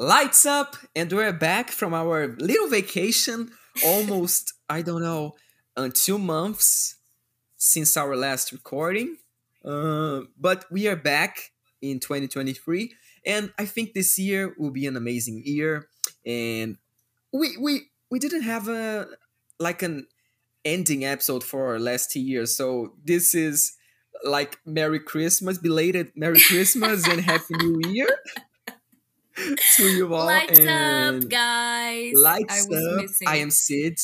Lights 0.00 0.46
up, 0.46 0.78
and 0.96 1.12
we're 1.12 1.30
back 1.30 1.68
from 1.68 1.92
our 1.92 2.28
little 2.38 2.68
vacation. 2.68 3.50
Almost, 3.84 4.54
I 4.66 4.80
don't 4.80 5.02
know, 5.02 5.34
uh, 5.76 5.90
two 5.92 6.16
months 6.16 6.96
since 7.58 7.98
our 7.98 8.16
last 8.16 8.50
recording. 8.50 9.18
Uh, 9.62 10.22
but 10.38 10.64
we 10.70 10.88
are 10.88 10.96
back 10.96 11.52
in 11.82 12.00
2023, 12.00 12.94
and 13.26 13.52
I 13.58 13.66
think 13.66 13.92
this 13.92 14.18
year 14.18 14.54
will 14.58 14.70
be 14.70 14.86
an 14.86 14.96
amazing 14.96 15.42
year. 15.44 15.90
And 16.24 16.78
we 17.30 17.58
we 17.58 17.90
we 18.10 18.18
didn't 18.18 18.44
have 18.44 18.68
a 18.68 19.06
like 19.58 19.82
an 19.82 20.06
ending 20.64 21.04
episode 21.04 21.44
for 21.44 21.74
our 21.74 21.78
last 21.78 22.16
year, 22.16 22.46
so 22.46 22.94
this 23.04 23.34
is 23.34 23.76
like 24.24 24.60
Merry 24.64 25.00
Christmas, 25.00 25.58
belated 25.58 26.12
Merry 26.16 26.40
Christmas 26.40 27.06
and 27.06 27.20
Happy 27.20 27.54
New 27.60 27.82
Year 27.90 28.08
to 29.76 29.84
you 29.84 30.14
all. 30.14 30.26
Lights 30.26 30.60
up, 30.60 31.28
guys. 31.28 32.12
Lights 32.14 32.66
I 32.66 32.68
was 32.68 32.86
up. 32.86 33.02
missing. 33.02 33.28
I 33.28 33.36
am 33.36 33.50
Cid. 33.50 33.98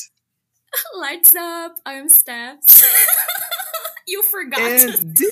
Lights 0.98 1.34
up. 1.34 1.76
I 1.84 1.94
am 1.94 2.08
Stefs. 2.08 2.84
you 4.06 4.22
forgot. 4.22 4.80
Thi- 4.80 5.30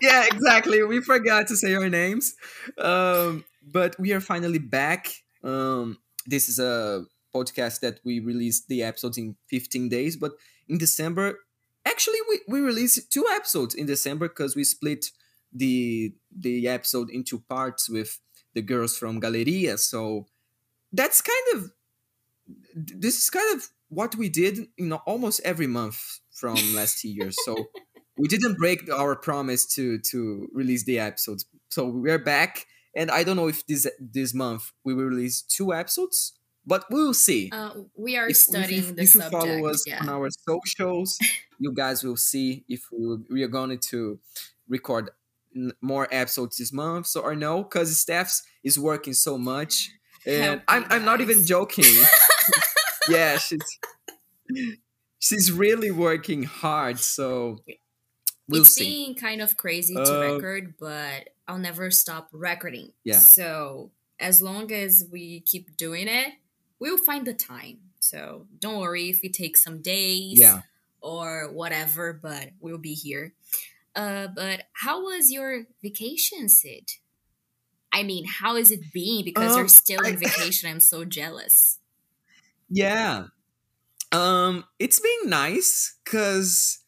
yeah, 0.00 0.26
exactly. 0.26 0.82
We 0.82 1.00
forgot 1.00 1.46
to 1.48 1.56
say 1.56 1.74
our 1.74 1.88
names. 1.88 2.34
Um, 2.78 3.44
but 3.62 3.98
we 3.98 4.12
are 4.12 4.20
finally 4.20 4.58
back. 4.58 5.12
Um, 5.42 5.98
this 6.26 6.48
is 6.48 6.58
a 6.58 7.04
podcast 7.34 7.80
that 7.80 8.00
we 8.04 8.20
released 8.20 8.68
the 8.68 8.82
episodes 8.82 9.18
in 9.18 9.36
15 9.48 9.88
days, 9.88 10.16
but 10.16 10.32
in 10.68 10.78
December, 10.78 11.38
actually 11.84 12.18
we, 12.28 12.40
we 12.48 12.60
released 12.60 13.12
two 13.12 13.26
episodes 13.32 13.74
in 13.74 13.86
December 13.86 14.28
because 14.28 14.56
we 14.56 14.64
split 14.64 15.06
the 15.52 16.12
the 16.36 16.68
episode 16.68 17.10
into 17.10 17.40
parts 17.40 17.88
with 17.90 18.18
the 18.54 18.62
girls 18.62 18.96
from 18.96 19.20
Galeria. 19.20 19.78
So 19.78 20.26
that's 20.92 21.20
kind 21.20 21.46
of 21.54 21.70
this 22.74 23.18
is 23.22 23.30
kind 23.30 23.56
of 23.56 23.68
what 23.88 24.14
we 24.16 24.28
did 24.28 24.58
you 24.76 24.86
know 24.86 25.02
almost 25.06 25.40
every 25.44 25.66
month 25.66 26.20
from 26.32 26.56
last 26.74 27.04
year. 27.04 27.30
So 27.30 27.70
we 28.16 28.28
didn't 28.28 28.58
break 28.58 28.90
our 28.90 29.16
promise 29.16 29.66
to 29.74 29.98
to 29.98 30.48
release 30.52 30.84
the 30.84 30.98
episodes. 30.98 31.46
So 31.68 31.86
we're 31.86 32.18
back, 32.18 32.66
and 32.94 33.10
I 33.10 33.24
don't 33.24 33.36
know 33.36 33.48
if 33.48 33.66
this 33.66 33.86
this 33.98 34.34
month 34.34 34.72
we 34.84 34.94
will 34.94 35.04
release 35.04 35.42
two 35.42 35.72
episodes, 35.72 36.32
but 36.66 36.84
we'll 36.90 37.14
see. 37.14 37.50
uh, 37.52 37.72
we 37.96 38.16
are 38.16 38.28
if, 38.28 38.36
studying 38.36 38.80
if, 38.80 38.96
the 38.96 39.02
if 39.02 39.14
you 39.14 39.20
follow 39.22 39.66
us 39.66 39.86
yeah. 39.86 40.00
on 40.00 40.08
our 40.08 40.28
socials, 40.48 41.18
you 41.58 41.72
guys 41.72 42.02
will 42.04 42.16
see 42.16 42.64
if 42.68 42.82
we, 42.92 43.16
we 43.30 43.42
are 43.42 43.48
going 43.48 43.78
to 43.78 44.18
record 44.68 45.10
more 45.80 46.08
episodes 46.10 46.56
this 46.58 46.72
month. 46.72 47.06
So 47.06 47.20
or 47.20 47.34
no, 47.34 47.62
because 47.62 47.98
Stefs 47.98 48.42
is 48.64 48.78
working 48.78 49.12
so 49.14 49.36
much, 49.38 49.90
and 50.26 50.42
Help 50.42 50.62
I'm 50.68 50.84
I'm 50.90 51.04
not 51.04 51.20
even 51.20 51.44
joking. 51.46 51.84
yeah, 53.08 53.38
she's 53.38 53.60
she's 55.18 55.52
really 55.52 55.90
working 55.90 56.42
hard. 56.44 56.98
So 56.98 57.58
we'll 58.48 58.62
it's 58.62 58.74
see. 58.74 58.84
being 58.84 59.14
kind 59.14 59.40
of 59.40 59.56
crazy 59.56 59.94
to 59.94 60.02
Uh, 60.02 60.34
record, 60.34 60.74
but 60.78 61.30
I'll 61.48 61.58
never 61.58 61.90
stop 61.90 62.28
recording. 62.32 62.92
Yeah. 63.04 63.18
So 63.18 63.90
as 64.18 64.42
long 64.42 64.70
as 64.72 65.06
we 65.10 65.40
keep 65.40 65.76
doing 65.76 66.08
it, 66.08 66.34
we'll 66.78 66.98
find 66.98 67.26
the 67.26 67.34
time. 67.34 67.78
So 68.00 68.46
don't 68.58 68.80
worry 68.80 69.10
if 69.10 69.22
it 69.24 69.34
takes 69.34 69.62
some 69.62 69.82
days 69.82 70.38
Yeah. 70.40 70.62
or 71.00 71.50
whatever, 71.52 72.12
but 72.12 72.50
we'll 72.60 72.78
be 72.78 72.94
here. 72.94 73.34
Uh, 73.94 74.28
but 74.34 74.64
how 74.84 75.02
was 75.02 75.30
your 75.30 75.64
vacation, 75.82 76.48
Cid? 76.48 76.90
I 77.92 78.02
mean, 78.04 78.24
how 78.24 78.56
is 78.56 78.70
it 78.70 78.92
being? 78.92 79.24
Because 79.24 79.52
Um, 79.52 79.58
you're 79.58 79.68
still 79.68 80.06
on 80.06 80.16
vacation. 80.26 80.70
I'm 80.70 80.80
so 80.80 81.04
jealous. 81.04 81.78
Yeah. 82.68 83.26
Um, 84.12 84.64
it's 84.78 85.00
been 85.00 85.30
nice 85.30 85.96
because 86.04 86.78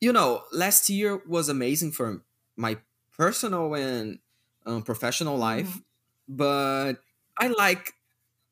you 0.00 0.12
know 0.12 0.42
last 0.52 0.88
year 0.88 1.20
was 1.26 1.48
amazing 1.48 1.92
for 1.92 2.22
my 2.56 2.78
personal 3.16 3.74
and 3.74 4.18
um, 4.66 4.82
professional 4.82 5.36
life, 5.36 5.80
but 6.28 6.94
I 7.36 7.48
like 7.48 7.92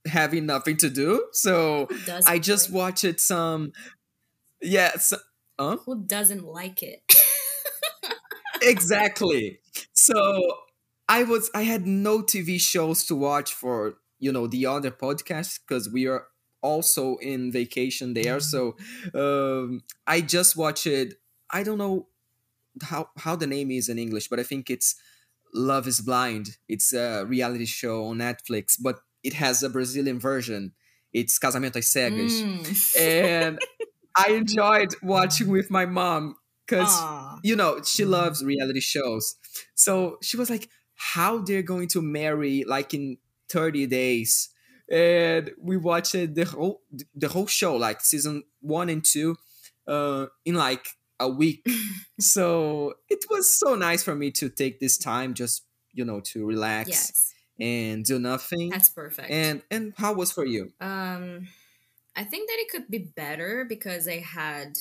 having 0.07 0.47
nothing 0.47 0.77
to 0.79 0.91
do, 0.91 1.27
so 1.33 1.89
I 2.27 2.39
just 2.41 2.71
like- 2.71 2.75
watched 2.77 3.21
some. 3.21 3.73
Yes, 4.61 5.13
huh? 5.59 5.77
Who 5.85 6.03
doesn't 6.05 6.45
like 6.45 6.83
it? 6.83 7.03
Exactly. 8.67 9.61
So 9.93 10.59
I 11.09 11.23
was 11.25 11.51
I 11.55 11.63
had 11.63 11.87
no 11.87 12.23
TV 12.23 12.61
shows 12.61 13.05
to 13.07 13.15
watch 13.15 13.53
for 13.55 13.99
you 14.19 14.33
know 14.33 14.47
the 14.47 14.67
other 14.67 14.91
podcasts 14.91 15.59
because 15.61 15.89
we 15.91 16.07
are 16.07 16.27
also 16.63 17.17
in 17.19 17.53
vacation 17.53 18.15
there. 18.15 18.41
So 18.41 18.77
um, 19.15 19.83
I 20.07 20.21
just 20.21 20.57
watched 20.57 20.87
it. 20.87 21.15
I 21.51 21.63
don't 21.63 21.79
know 21.79 22.09
how 22.83 23.11
how 23.19 23.37
the 23.37 23.47
name 23.47 23.71
is 23.71 23.89
in 23.89 23.99
English, 23.99 24.29
but 24.29 24.41
I 24.41 24.43
think 24.43 24.71
it's 24.71 24.97
Love 25.55 25.87
Is 25.87 26.01
Blind. 26.01 26.57
It's 26.69 26.93
a 26.93 27.25
reality 27.27 27.67
show 27.67 28.07
on 28.07 28.19
Netflix, 28.19 28.77
but 28.81 29.01
it 29.23 29.35
has 29.35 29.63
a 29.63 29.71
Brazilian 29.71 30.19
version. 30.19 30.73
It's 31.13 31.39
Casamento 31.39 31.77
às 31.79 31.87
Cegas, 31.87 32.43
Mm. 32.43 32.97
and 33.01 33.59
I 34.17 34.33
enjoyed 34.33 34.95
watching 35.03 35.49
with 35.49 35.71
my 35.71 35.87
mom 35.87 36.37
because 36.67 36.93
you 37.43 37.57
know 37.57 37.83
she 37.83 38.05
loves 38.05 38.45
reality 38.45 38.81
shows. 38.81 39.37
So 39.75 40.19
she 40.23 40.37
was 40.37 40.51
like 40.51 40.69
how 40.95 41.39
they're 41.39 41.63
going 41.63 41.89
to 41.89 42.03
marry 42.03 42.65
like 42.65 42.95
in 42.95 43.19
30 43.49 43.87
days? 43.87 44.49
And 44.91 45.51
we 45.61 45.77
watched 45.77 46.13
the 46.13 46.45
whole 46.45 46.83
the 47.15 47.29
whole 47.29 47.47
show 47.47 47.77
like 47.77 48.01
season 48.01 48.45
one 48.61 48.89
and 48.89 49.05
two 49.05 49.37
uh 49.87 50.27
in 50.45 50.55
like 50.55 50.87
a 51.21 51.29
week. 51.29 51.67
So 52.19 52.95
it 53.11 53.25
was 53.29 53.51
so 53.51 53.75
nice 53.75 54.03
for 54.03 54.15
me 54.15 54.31
to 54.33 54.49
take 54.49 54.81
this 54.81 54.97
time 54.97 55.35
just 55.35 55.65
you 55.93 56.05
know 56.05 56.21
to 56.33 56.47
relax 56.47 56.89
Yes, 56.89 57.35
and 57.61 58.05
do 58.05 58.19
nothing. 58.19 58.71
That's 58.71 58.89
perfect. 58.91 59.31
and 59.31 59.63
and 59.71 59.93
how 59.99 60.15
was 60.15 60.33
for 60.33 60.45
you? 60.47 60.73
Um, 60.81 61.49
I 62.17 62.25
think 62.25 62.49
that 62.49 62.57
it 62.59 62.71
could 62.71 62.89
be 62.89 62.99
better 62.99 63.67
because 63.69 64.09
I 64.09 64.21
had, 64.21 64.79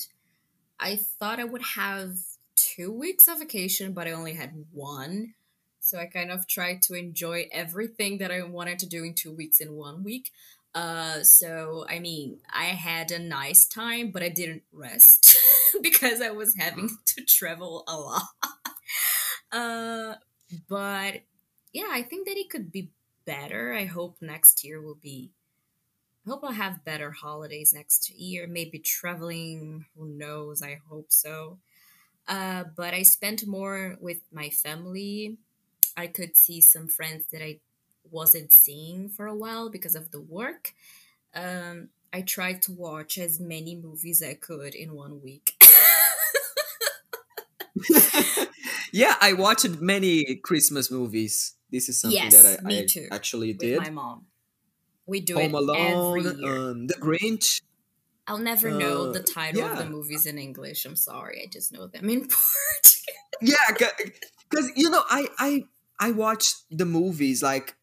I 0.78 0.96
thought 0.96 1.40
I 1.40 1.44
would 1.44 1.62
have 1.62 2.16
two 2.56 2.92
weeks 2.92 3.28
of 3.28 3.38
vacation, 3.38 3.92
but 3.92 4.06
I 4.06 4.12
only 4.12 4.34
had 4.34 4.64
one. 4.72 5.34
So 5.80 5.98
I 5.98 6.06
kind 6.06 6.30
of 6.30 6.48
tried 6.48 6.82
to 6.82 6.94
enjoy 6.94 7.48
everything 7.52 8.18
that 8.18 8.32
I 8.32 8.42
wanted 8.42 8.78
to 8.80 8.86
do 8.86 9.04
in 9.04 9.14
two 9.14 9.32
weeks 9.32 9.60
in 9.60 9.74
one 9.74 10.02
week. 10.02 10.32
Uh, 10.74 11.22
so 11.22 11.86
I 11.88 12.00
mean, 12.00 12.40
I 12.52 12.66
had 12.66 13.10
a 13.10 13.18
nice 13.18 13.66
time, 13.66 14.10
but 14.10 14.22
I 14.22 14.28
didn't 14.28 14.62
rest 14.72 15.36
because 15.82 16.20
I 16.20 16.30
was 16.30 16.56
having 16.58 16.90
to 17.06 17.24
travel 17.24 17.84
a 17.88 17.96
lot. 17.96 18.22
uh, 19.52 20.14
but 20.68 21.22
yeah, 21.72 21.88
I 21.90 22.02
think 22.02 22.26
that 22.26 22.36
it 22.36 22.50
could 22.50 22.70
be 22.70 22.90
better. 23.24 23.72
I 23.72 23.84
hope 23.84 24.16
next 24.20 24.64
year 24.64 24.82
will 24.82 24.98
be 25.00 25.30
I 26.26 26.30
hope 26.30 26.42
I'll 26.42 26.52
have 26.52 26.84
better 26.84 27.12
holidays 27.12 27.72
next 27.72 28.10
year. 28.10 28.46
Maybe 28.48 28.78
traveling. 28.80 29.86
Who 29.96 30.08
knows? 30.08 30.60
I 30.60 30.80
hope 30.88 31.12
so. 31.12 31.58
Uh, 32.26 32.64
but 32.76 32.94
I 32.94 33.02
spent 33.04 33.46
more 33.46 33.96
with 34.00 34.22
my 34.32 34.50
family. 34.50 35.36
I 35.96 36.08
could 36.08 36.36
see 36.36 36.60
some 36.60 36.88
friends 36.88 37.26
that 37.30 37.42
I 37.44 37.60
wasn't 38.10 38.52
seeing 38.52 39.08
for 39.08 39.26
a 39.26 39.34
while 39.36 39.70
because 39.70 39.94
of 39.94 40.10
the 40.10 40.20
work. 40.20 40.74
Um, 41.34 41.90
I 42.12 42.22
tried 42.22 42.62
to 42.62 42.72
watch 42.72 43.18
as 43.18 43.38
many 43.38 43.76
movies 43.76 44.22
I 44.22 44.34
could 44.34 44.74
in 44.74 44.94
one 44.94 45.22
week. 45.22 45.62
yeah 48.92 49.16
i 49.20 49.32
watched 49.34 49.68
many 49.80 50.36
christmas 50.36 50.90
movies 50.90 51.54
this 51.70 51.88
is 51.90 52.00
something 52.00 52.22
Yes, 52.22 52.42
that 52.42 52.60
i, 52.64 52.72
I 52.72 52.86
actually 53.14 53.52
with 53.52 53.60
did 53.60 53.78
my 53.78 53.90
mom. 53.90 54.26
We 55.06 55.20
do 55.20 55.34
Home 55.34 55.54
it 55.54 55.54
Alone, 55.54 56.18
every 56.18 56.40
year. 56.40 56.56
um, 56.70 56.86
The 56.86 56.94
Grinch. 56.94 57.62
I'll 58.26 58.38
never 58.38 58.70
know 58.72 59.10
uh, 59.10 59.12
the 59.12 59.22
title 59.22 59.62
of 59.62 59.78
the 59.78 59.86
movies 59.88 60.26
in 60.26 60.36
English. 60.38 60.84
I'm 60.84 60.96
sorry. 60.96 61.42
I 61.42 61.46
just 61.50 61.72
know 61.72 61.86
them 61.86 62.10
in 62.10 62.20
Portuguese. 62.28 63.04
Yeah, 63.40 63.56
because 64.50 64.70
you 64.74 64.90
know, 64.90 65.02
I 65.08 65.28
I 65.38 65.64
I 66.00 66.10
watch 66.10 66.52
the 66.70 66.84
movies 66.86 67.42
like 67.42 67.76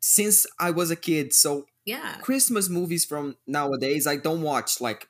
since 0.00 0.44
I 0.58 0.70
was 0.72 0.90
a 0.90 0.96
kid. 0.96 1.32
So 1.34 1.66
Yeah. 1.84 2.16
Christmas 2.20 2.68
movies 2.68 3.04
from 3.04 3.36
nowadays, 3.46 4.06
I 4.08 4.16
don't 4.16 4.42
watch. 4.42 4.80
Like 4.80 5.08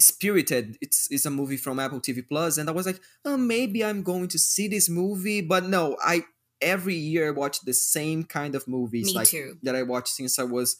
Spirited, 0.00 0.78
it's 0.80 1.08
it's 1.10 1.26
a 1.26 1.30
movie 1.30 1.56
from 1.56 1.80
Apple 1.80 2.00
TV 2.00 2.22
Plus, 2.26 2.56
and 2.56 2.68
I 2.68 2.72
was 2.72 2.86
like, 2.86 3.00
oh, 3.24 3.36
maybe 3.36 3.84
I'm 3.84 4.04
going 4.04 4.28
to 4.28 4.38
see 4.38 4.68
this 4.68 4.88
movie, 4.88 5.40
but 5.40 5.64
no, 5.64 5.96
I 6.00 6.22
every 6.60 6.94
year 6.94 7.28
I 7.28 7.30
watch 7.30 7.60
the 7.62 7.74
same 7.74 8.24
kind 8.24 8.54
of 8.54 8.66
movies 8.68 9.06
Me 9.06 9.14
like 9.14 9.28
too. 9.28 9.58
that 9.62 9.76
I 9.76 9.82
watched 9.82 10.08
since 10.08 10.38
I 10.38 10.44
was 10.44 10.76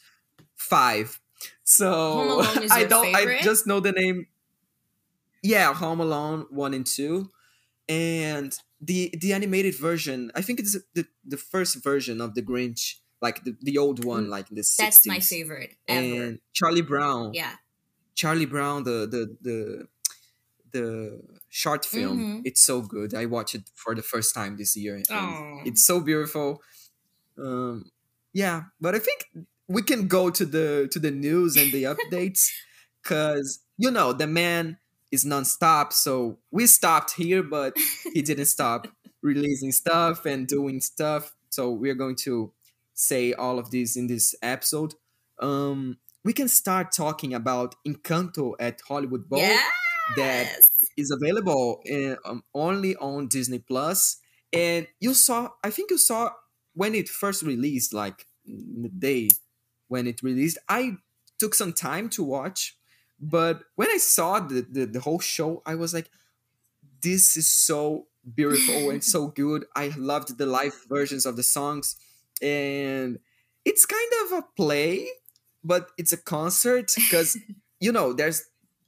five. 0.57 1.21
So 1.65 1.91
Home 1.93 2.29
Alone 2.31 2.63
is 2.65 2.71
I 2.73 2.85
don't. 2.85 3.13
favorite? 3.13 3.41
I 3.41 3.43
just 3.43 3.67
know 3.67 3.81
the 3.81 3.93
name. 3.93 4.27
Yeah, 5.43 5.73
Home 5.75 6.01
Alone 6.01 6.47
one 6.51 6.75
and 6.75 6.87
two, 6.87 7.31
and 7.89 8.57
the 8.81 9.15
the 9.21 9.33
animated 9.33 9.77
version. 9.77 10.33
I 10.35 10.43
think 10.43 10.61
it's 10.61 10.77
the 10.95 11.07
the 11.25 11.37
first 11.37 11.83
version 11.83 12.21
of 12.21 12.35
the 12.35 12.43
Grinch 12.43 12.97
like 13.21 13.45
the, 13.45 13.57
the 13.63 13.79
old 13.79 14.05
one, 14.05 14.27
Mm, 14.27 14.31
like 14.31 14.49
the 14.49 14.63
60s. 14.63 14.77
That's 14.77 15.07
my 15.07 15.21
favorite 15.21 15.77
ever. 15.89 16.25
And 16.25 16.41
Charlie 16.55 16.83
Brown. 16.83 17.35
yeah. 17.35 17.57
Charlie 18.15 18.47
Brown, 18.47 18.85
the 18.85 19.07
the 19.07 19.37
the 19.41 19.89
the 20.73 21.38
short 21.49 21.85
film. 21.85 22.19
Mhm. 22.19 22.43
It's 22.45 22.63
so 22.63 22.83
good. 22.83 23.15
I 23.15 23.27
watched 23.27 23.55
it 23.55 23.71
for 23.75 23.95
the 23.95 24.03
first 24.03 24.35
time 24.35 24.57
this 24.57 24.77
year. 24.77 25.03
It's 25.65 25.85
so 25.85 26.01
beautiful. 26.01 26.63
Um, 27.39 27.91
yeah, 28.33 28.65
but 28.81 28.95
I 28.95 28.99
think 28.99 29.27
we 29.69 29.83
can 29.83 30.09
go 30.09 30.31
to 30.31 30.45
the 30.45 30.89
to 30.93 30.99
the 30.99 31.11
news 31.11 31.57
and 31.57 31.73
the 31.73 31.85
updates 31.85 32.51
because 33.03 33.61
you 33.77 33.91
know 33.91 34.13
the 34.13 34.27
man 34.27 34.79
is 35.11 35.25
nonstop. 35.25 35.93
So 35.93 36.39
we 36.51 36.67
stopped 36.67 37.13
here, 37.13 37.43
but 37.43 37.77
he 38.13 38.23
didn't 38.23 38.47
stop 38.47 38.89
releasing 39.23 39.73
stuff 39.73 40.27
and 40.27 40.47
doing 40.47 40.81
stuff. 40.81 41.35
So 41.51 41.71
we're 41.73 41.95
going 41.95 42.17
to 42.17 42.53
say 42.95 43.33
all 43.33 43.59
of 43.59 43.71
this 43.71 43.97
in 43.97 44.07
this 44.07 44.35
episode. 44.43 44.95
Um, 45.41 45.99
we 46.25 46.33
can 46.33 46.49
start 46.49 46.93
talking 46.93 47.33
about 47.33 47.75
Encanto 47.87 48.55
at 48.61 48.81
Hollywood 48.87 49.29
Bowl 49.29 49.39
yes. 49.39 49.73
That 50.17 50.49
is 50.97 51.11
available 51.11 51.81
in, 51.85 52.17
um, 52.25 52.43
only 52.55 52.97
on 52.97 53.29
Disney 53.29 53.59
Plus. 53.59 54.19
And 54.53 54.87
you 55.01 55.15
saw, 55.15 55.51
I 55.63 55.71
think 55.71 55.91
you 55.91 55.99
saw 55.99 56.31
when 56.75 56.95
it 56.95 57.09
first 57.09 57.43
released, 57.43 57.93
like 57.93 58.27
the 58.47 58.89
day 58.89 59.29
when 59.89 60.07
it 60.07 60.23
released. 60.23 60.59
I 60.69 60.97
took 61.39 61.55
some 61.55 61.73
time 61.73 62.09
to 62.11 62.23
watch, 62.23 62.77
but 63.21 63.65
when 63.75 63.89
I 63.91 63.99
saw 63.99 64.41
the, 64.41 64.67
the, 64.69 64.87
the 64.87 65.01
whole 65.01 65.19
show, 65.21 65.63
I 65.67 65.75
was 65.75 65.93
like, 65.93 66.11
this 67.03 67.37
is 67.37 67.51
so 67.51 68.07
beautiful 68.35 68.91
and 68.91 69.03
so 69.03 69.29
good. 69.37 69.67
I 69.75 69.93
loved 69.97 70.39
the 70.39 70.47
live 70.47 70.75
versions 70.89 71.27
of 71.27 71.37
the 71.37 71.43
songs. 71.43 71.97
And 72.43 73.19
it's 73.65 73.87
kind 73.87 74.13
of 74.25 74.33
a 74.39 74.45
play, 74.57 75.09
but 75.65 75.91
it's 75.99 76.13
a 76.13 76.17
concert 76.17 76.93
because, 76.95 77.37
you 77.81 77.93
know, 77.93 78.13
there's 78.13 78.45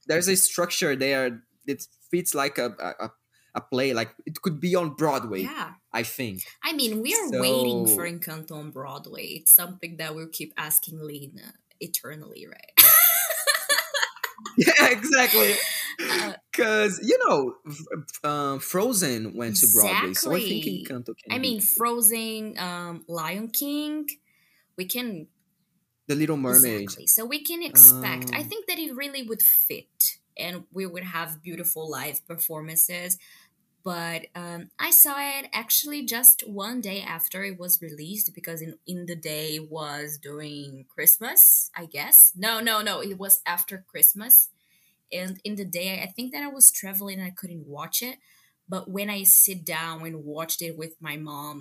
there's 0.07 0.29
a 0.29 0.37
structure 0.37 0.97
there 0.97 1.43
that 1.67 1.87
fits 2.11 2.35
like 2.35 2.59
a, 2.59 2.75
a, 3.01 3.11
a 3.55 3.61
play. 3.61 3.93
Like 3.95 4.11
it 4.27 4.41
could 4.43 4.61
be 4.61 4.75
on 4.77 4.95
Broadway, 4.95 5.43
Yeah. 5.43 5.73
I 5.93 6.03
think. 6.03 6.43
I 6.63 6.73
mean, 6.73 7.03
we 7.03 7.15
are 7.15 7.41
waiting 7.41 7.87
So- 7.87 7.95
for 7.95 8.09
Encanto 8.09 8.53
on 8.53 8.71
Broadway. 8.71 9.27
It's 9.27 9.53
something 9.55 9.97
that 9.99 10.15
we'll 10.15 10.29
keep 10.33 10.53
asking 10.57 11.01
Lena 11.01 11.55
eternally, 11.81 12.47
right? 12.47 12.73
Yeah, 14.57 14.89
exactly. 14.89 15.55
Uh, 16.03 16.33
Because 16.51 16.99
you 17.07 17.19
know, 17.27 17.55
um, 18.29 18.59
Frozen 18.59 19.35
went 19.35 19.57
to 19.57 19.69
Broadway, 19.69 20.15
so 20.15 20.33
I 20.35 20.41
think 20.41 20.65
Encanto 20.89 21.15
can. 21.17 21.31
I 21.33 21.39
mean, 21.39 21.61
Frozen, 21.61 22.59
um, 22.59 23.05
Lion 23.07 23.49
King, 23.49 24.09
we 24.77 24.87
can 24.87 25.29
The 26.11 26.17
Little 26.23 26.37
Mermaid. 26.37 26.83
Exactly. 26.83 27.07
So 27.07 27.25
we 27.25 27.41
can 27.51 27.63
expect. 27.63 28.27
I 28.41 28.43
Um, 28.43 28.49
think 28.51 28.63
that 28.69 28.79
it 28.85 28.91
really 29.03 29.23
would 29.23 29.43
fit, 29.43 29.97
and 30.37 30.55
we 30.79 30.85
would 30.93 31.07
have 31.17 31.41
beautiful 31.49 31.85
live 31.99 32.19
performances. 32.27 33.11
But 33.83 34.21
um, 34.35 34.61
I 34.79 34.91
saw 34.91 35.15
it 35.39 35.45
actually 35.63 36.03
just 36.17 36.39
one 36.47 36.79
day 36.91 37.01
after 37.17 37.39
it 37.45 37.57
was 37.59 37.81
released 37.81 38.35
because 38.35 38.61
in, 38.67 38.73
in 38.93 39.07
the 39.07 39.17
day 39.17 39.59
was 39.59 40.19
during 40.29 40.85
Christmas, 40.95 41.71
I 41.83 41.87
guess. 41.87 42.33
No, 42.47 42.53
no, 42.61 42.75
no, 42.83 42.95
it 43.11 43.17
was 43.25 43.41
after 43.47 43.85
Christmas. 43.93 44.51
And 45.21 45.33
in 45.49 45.55
the 45.57 45.65
day, 45.65 45.89
I 46.03 46.09
think 46.15 46.33
that 46.33 46.43
I 46.43 46.49
was 46.49 46.71
traveling 46.71 47.19
and 47.21 47.27
I 47.27 47.35
couldn't 47.41 47.67
watch 47.67 48.03
it. 48.03 48.19
But 48.69 48.85
when 48.97 49.09
I 49.09 49.23
sit 49.25 49.61
down 49.65 49.97
and 50.07 50.25
watched 50.25 50.61
it 50.69 50.75
with 50.77 50.95
my 51.01 51.17
mom, 51.17 51.57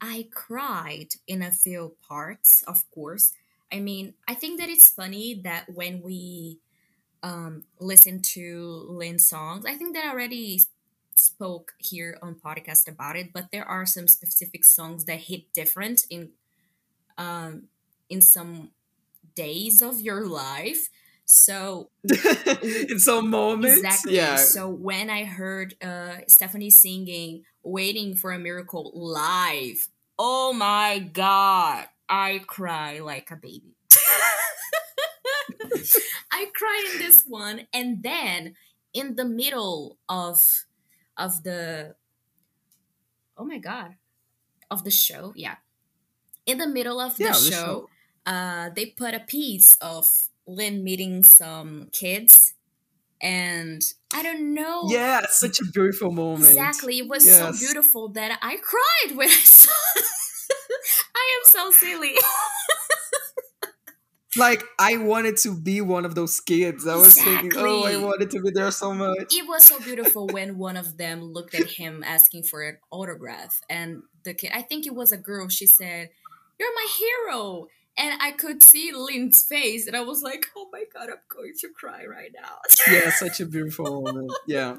I 0.00 0.28
cried 0.30 1.10
in 1.26 1.42
a 1.42 1.50
few 1.64 1.96
parts, 2.08 2.62
of 2.66 2.78
course. 2.90 3.32
I 3.72 3.80
mean, 3.80 4.14
I 4.28 4.34
think 4.34 4.60
that 4.60 4.68
it's 4.68 4.88
funny 4.88 5.40
that 5.44 5.66
when 5.72 6.00
we 6.02 6.60
um, 7.22 7.64
listen 7.80 8.20
to 8.34 8.86
Lin's 8.88 9.26
songs, 9.26 9.64
I 9.66 9.74
think 9.74 9.94
that 9.94 10.04
I 10.04 10.10
already 10.10 10.62
spoke 11.14 11.74
here 11.78 12.18
on 12.22 12.34
podcast 12.34 12.88
about 12.88 13.16
it, 13.16 13.32
but 13.32 13.46
there 13.52 13.66
are 13.66 13.86
some 13.86 14.08
specific 14.08 14.64
songs 14.64 15.04
that 15.06 15.20
hit 15.20 15.52
different 15.52 16.04
in 16.10 16.30
um, 17.18 17.64
in 18.08 18.20
some 18.20 18.70
days 19.34 19.82
of 19.82 20.00
your 20.00 20.26
life. 20.26 20.88
So 21.24 21.90
In 22.88 22.98
some 22.98 23.30
moments, 23.30 23.78
Exactly. 23.78 24.16
yeah. 24.16 24.36
So 24.36 24.68
when 24.68 25.08
I 25.08 25.24
heard 25.24 25.74
uh, 25.82 26.18
Stephanie 26.28 26.70
singing 26.70 27.44
"Waiting 27.62 28.14
for 28.14 28.32
a 28.32 28.38
Miracle" 28.38 28.92
live, 28.94 29.88
oh 30.18 30.52
my 30.52 30.98
god, 30.98 31.86
I 32.08 32.40
cry 32.46 32.98
like 33.00 33.30
a 33.30 33.36
baby. 33.36 33.76
I 36.30 36.46
cry 36.54 36.90
in 36.92 36.98
this 36.98 37.24
one, 37.26 37.66
and 37.72 38.02
then 38.02 38.54
in 38.92 39.16
the 39.16 39.24
middle 39.24 39.98
of 40.08 40.42
of 41.16 41.42
the 41.44 41.94
oh 43.36 43.44
my 43.44 43.58
god 43.58 43.96
of 44.70 44.84
the 44.84 44.90
show, 44.90 45.32
yeah, 45.36 45.56
in 46.46 46.58
the 46.58 46.66
middle 46.66 47.00
of 47.00 47.16
the 47.16 47.24
the 47.24 47.32
show, 47.34 47.88
uh, 48.26 48.70
they 48.74 48.86
put 48.86 49.14
a 49.14 49.20
piece 49.20 49.76
of 49.80 50.28
Lin 50.46 50.82
meeting 50.84 51.22
some 51.22 51.88
kids, 51.92 52.54
and 53.20 53.82
I 54.12 54.22
don't 54.22 54.54
know. 54.54 54.84
Yeah, 54.88 55.20
it's 55.24 55.38
such 55.38 55.60
a 55.60 55.64
beautiful 55.72 56.10
moment. 56.10 56.50
Exactly. 56.50 56.98
It 56.98 57.08
was 57.08 57.26
Yes. 57.26 57.38
so 57.38 57.52
beautiful 57.66 58.08
that 58.10 58.38
I 58.42 58.56
cried 58.56 59.16
when 59.16 59.28
I 59.28 59.32
saw 59.32 59.72
it. 59.96 60.04
I 61.24 61.38
am 61.40 61.44
so 61.44 61.70
silly. 61.70 62.14
Like 64.36 64.64
I 64.78 64.96
wanted 64.96 65.36
to 65.38 65.54
be 65.54 65.80
one 65.80 66.04
of 66.04 66.14
those 66.14 66.40
kids. 66.40 66.86
I 66.86 66.96
was 66.96 67.20
thinking, 67.20 67.52
oh, 67.56 67.84
I 67.84 67.96
wanted 67.96 68.30
to 68.32 68.42
be 68.42 68.50
there 68.50 68.70
so 68.70 68.92
much. 68.92 69.32
It 69.32 69.48
was 69.48 69.64
so 69.64 69.78
beautiful 69.78 70.26
when 70.26 70.58
one 70.58 70.76
of 70.76 70.96
them 70.96 71.22
looked 71.22 71.54
at 71.54 71.70
him 71.70 72.02
asking 72.04 72.44
for 72.44 72.62
an 72.62 72.78
autograph. 72.90 73.60
And 73.70 74.02
the 74.24 74.34
kid, 74.34 74.50
I 74.54 74.62
think 74.62 74.86
it 74.86 74.94
was 74.94 75.12
a 75.12 75.16
girl, 75.16 75.48
she 75.48 75.66
said, 75.66 76.10
You're 76.58 76.74
my 76.74 76.88
hero. 76.98 77.68
And 77.96 78.20
I 78.20 78.32
could 78.32 78.60
see 78.60 78.90
Lin's 78.92 79.44
face, 79.44 79.86
and 79.86 79.96
I 79.96 80.00
was 80.00 80.22
like, 80.22 80.46
Oh 80.56 80.68
my 80.72 80.82
God, 80.92 81.10
I'm 81.10 81.20
going 81.28 81.52
to 81.60 81.68
cry 81.68 82.04
right 82.06 82.32
now. 82.34 82.56
Yeah, 82.92 83.10
such 83.10 83.40
a 83.40 83.46
beautiful 83.46 84.02
moment. 84.02 84.32
Yeah. 84.48 84.78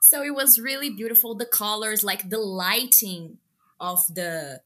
so 0.00 0.22
it 0.22 0.34
was 0.34 0.58
really 0.58 0.88
beautiful 0.88 1.34
the 1.34 1.44
colors 1.44 2.02
like 2.02 2.30
the 2.30 2.38
lighting 2.38 3.38
of 3.78 4.06
the 4.06 4.62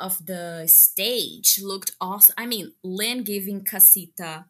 of 0.00 0.26
the 0.26 0.66
stage 0.66 1.60
looked 1.62 1.92
awesome 2.00 2.34
i 2.38 2.46
mean 2.46 2.72
Lin 2.82 3.22
giving 3.22 3.64
casita 3.64 4.46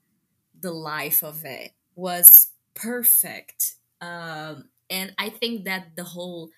the 0.59 0.73
life 0.73 1.23
of 1.23 1.45
it 1.45 1.73
was 1.97 2.49
perfect 2.75 3.75
um 4.01 4.69
and 4.89 5.13
i 5.19 5.29
think 5.29 5.65
that 5.65 5.97
the 5.97 6.05
whole 6.05 6.51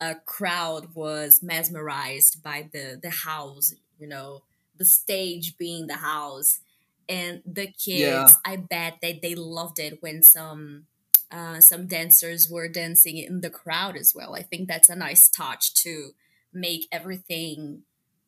uh, 0.00 0.14
crowd 0.26 0.94
was 0.94 1.42
mesmerized 1.42 2.42
by 2.42 2.68
the 2.72 2.98
the 3.02 3.10
house 3.10 3.74
you 3.98 4.06
know 4.06 4.42
the 4.76 4.84
stage 4.84 5.56
being 5.56 5.86
the 5.86 5.96
house 5.96 6.60
and 7.08 7.42
the 7.46 7.66
kids 7.66 7.78
Yeah. 7.88 8.28
i 8.44 8.56
bet 8.56 8.98
that 9.02 9.22
they 9.22 9.34
loved 9.34 9.78
it 9.78 10.02
when 10.02 10.22
some 10.22 10.86
uh, 11.30 11.60
some 11.60 11.86
dancers 11.86 12.48
were 12.48 12.68
dancing 12.68 13.16
in 13.16 13.40
the 13.40 13.50
crowd 13.50 13.96
as 13.96 14.14
well. 14.14 14.36
I 14.36 14.42
think 14.42 14.68
that's 14.68 14.88
a 14.88 14.94
nice 14.94 15.28
touch 15.28 15.74
to 15.82 16.10
make 16.52 16.86
everything 16.92 17.82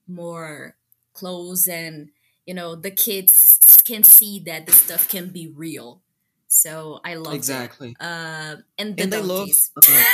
more 0.09 0.77
clothes 1.12 1.69
and 1.69 2.11
you 2.47 2.55
know 2.55 2.75
the 2.75 2.91
kids 2.91 3.77
can 3.85 4.05
see 4.05 4.38
that 4.41 4.67
the 4.67 4.73
stuff 4.73 5.09
can 5.09 5.31
be 5.31 5.47
real. 5.49 6.03
So 6.49 7.00
I 7.05 7.15
love 7.17 7.45
Exactly. 7.45 7.99
Uh, 8.00 8.57
and 8.79 8.97
the 8.97 9.05
And 9.05 9.15
I 9.15 9.21
love 9.21 9.50
uh, 9.77 10.05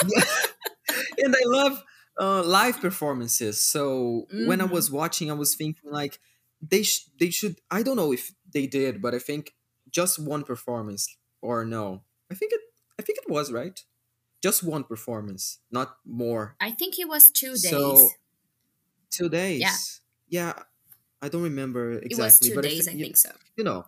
and 1.18 1.34
I 1.36 1.42
love 1.46 1.82
uh, 2.20 2.42
live 2.44 2.80
performances. 2.80 3.60
So 3.62 4.30
when 4.36 4.60
I 4.60 4.64
Mhm. 4.64 4.70
was 4.70 4.90
watching, 4.90 5.30
I 5.30 5.34
was 5.34 5.54
thinking 5.54 5.90
like 5.90 6.20
they 6.60 6.82
sh- 6.82 7.08
they 7.18 7.30
should. 7.30 7.60
I 7.70 7.82
don't 7.82 7.96
know 7.96 8.12
if 8.12 8.32
they 8.50 8.66
did, 8.66 9.00
but 9.02 9.14
I 9.14 9.18
think 9.18 9.54
just 9.90 10.18
one 10.18 10.44
performance 10.44 11.16
or 11.40 11.64
no. 11.64 12.04
I 12.30 12.34
think 12.34 12.52
it. 12.52 12.60
I 12.98 13.02
think 13.02 13.18
it 13.18 13.30
was 13.30 13.52
right. 13.52 13.82
Just 14.42 14.62
one 14.64 14.84
performance, 14.84 15.60
not 15.70 15.98
more. 16.04 16.58
I 16.60 16.70
think 16.70 16.98
it 16.98 17.08
was 17.08 17.30
two 17.30 17.58
days. 17.58 18.14
So 18.14 18.19
two 19.10 19.28
days. 19.28 19.60
Yeah. 19.60 19.76
Yeah. 20.28 20.52
I 21.22 21.28
don't 21.28 21.42
remember 21.42 21.92
it 21.92 22.04
exactly, 22.04 22.24
was 22.24 22.38
two 22.40 22.54
but 22.54 22.64
days, 22.64 22.88
I, 22.88 22.92
I 22.92 22.94
thi- 22.94 23.02
think 23.02 23.16
so. 23.16 23.30
you 23.56 23.64
know 23.64 23.84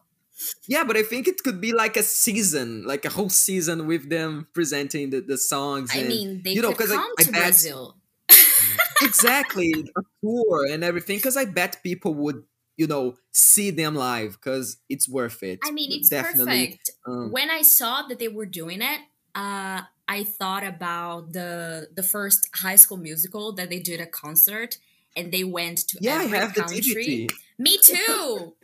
yeah 0.67 0.83
but 0.83 0.97
i 0.97 1.03
think 1.03 1.29
it 1.29 1.43
could 1.45 1.61
be 1.61 1.73
like 1.73 1.97
a 1.97 2.03
season 2.03 2.85
like 2.85 3.05
a 3.05 3.09
whole 3.11 3.29
season 3.31 3.87
with 3.87 4.09
them 4.11 4.49
presenting 4.53 5.11
the, 5.11 5.21
the 5.21 5.39
songs 5.39 5.91
I 5.95 5.99
and 6.01 6.09
mean, 6.09 6.43
they 6.43 6.53
you 6.53 6.63
know, 6.63 6.73
could 6.73 6.79
'cause 6.89 6.93
I- 6.93 6.97
come 6.97 7.13
I 7.19 7.23
to 7.23 7.33
bet- 7.33 7.43
Brazil. 7.43 7.97
exactly 9.03 9.73
a 9.97 10.03
tour 10.21 10.67
and 10.71 10.83
everything 10.85 11.17
because 11.19 11.37
i 11.37 11.45
bet 11.45 11.83
people 11.83 12.15
would 12.15 12.43
you 12.77 12.87
know 12.87 13.17
see 13.31 13.71
them 13.71 13.95
live 13.95 14.33
because 14.33 14.79
it's 14.89 15.09
worth 15.09 15.43
it 15.43 15.59
I 15.65 15.71
mean, 15.71 15.93
it's 15.93 16.09
definitely 16.09 16.67
perfect. 16.67 16.91
um, 17.07 17.31
when 17.31 17.51
I 17.51 17.63
saw 17.63 18.03
that 18.09 18.19
they 18.19 18.29
were 18.29 18.47
doing 18.47 18.81
it, 18.83 19.01
uh, 19.35 19.83
I 20.09 20.25
thought 20.25 20.65
about 20.65 21.33
the 21.33 21.89
the 21.95 22.03
first 22.03 22.49
High 22.55 22.77
School 22.77 22.97
Musical 22.99 23.53
that 23.53 23.69
they 23.71 23.79
did 23.79 24.01
a 24.01 24.07
concert, 24.07 24.79
and 25.17 25.33
they 25.33 25.45
went 25.45 25.79
to 25.89 25.99
Yeah, 26.01 26.19
I 26.19 26.25
every 26.25 26.39
have 26.39 26.55
country. 26.55 27.29
Me 27.59 27.79
too. 27.79 28.55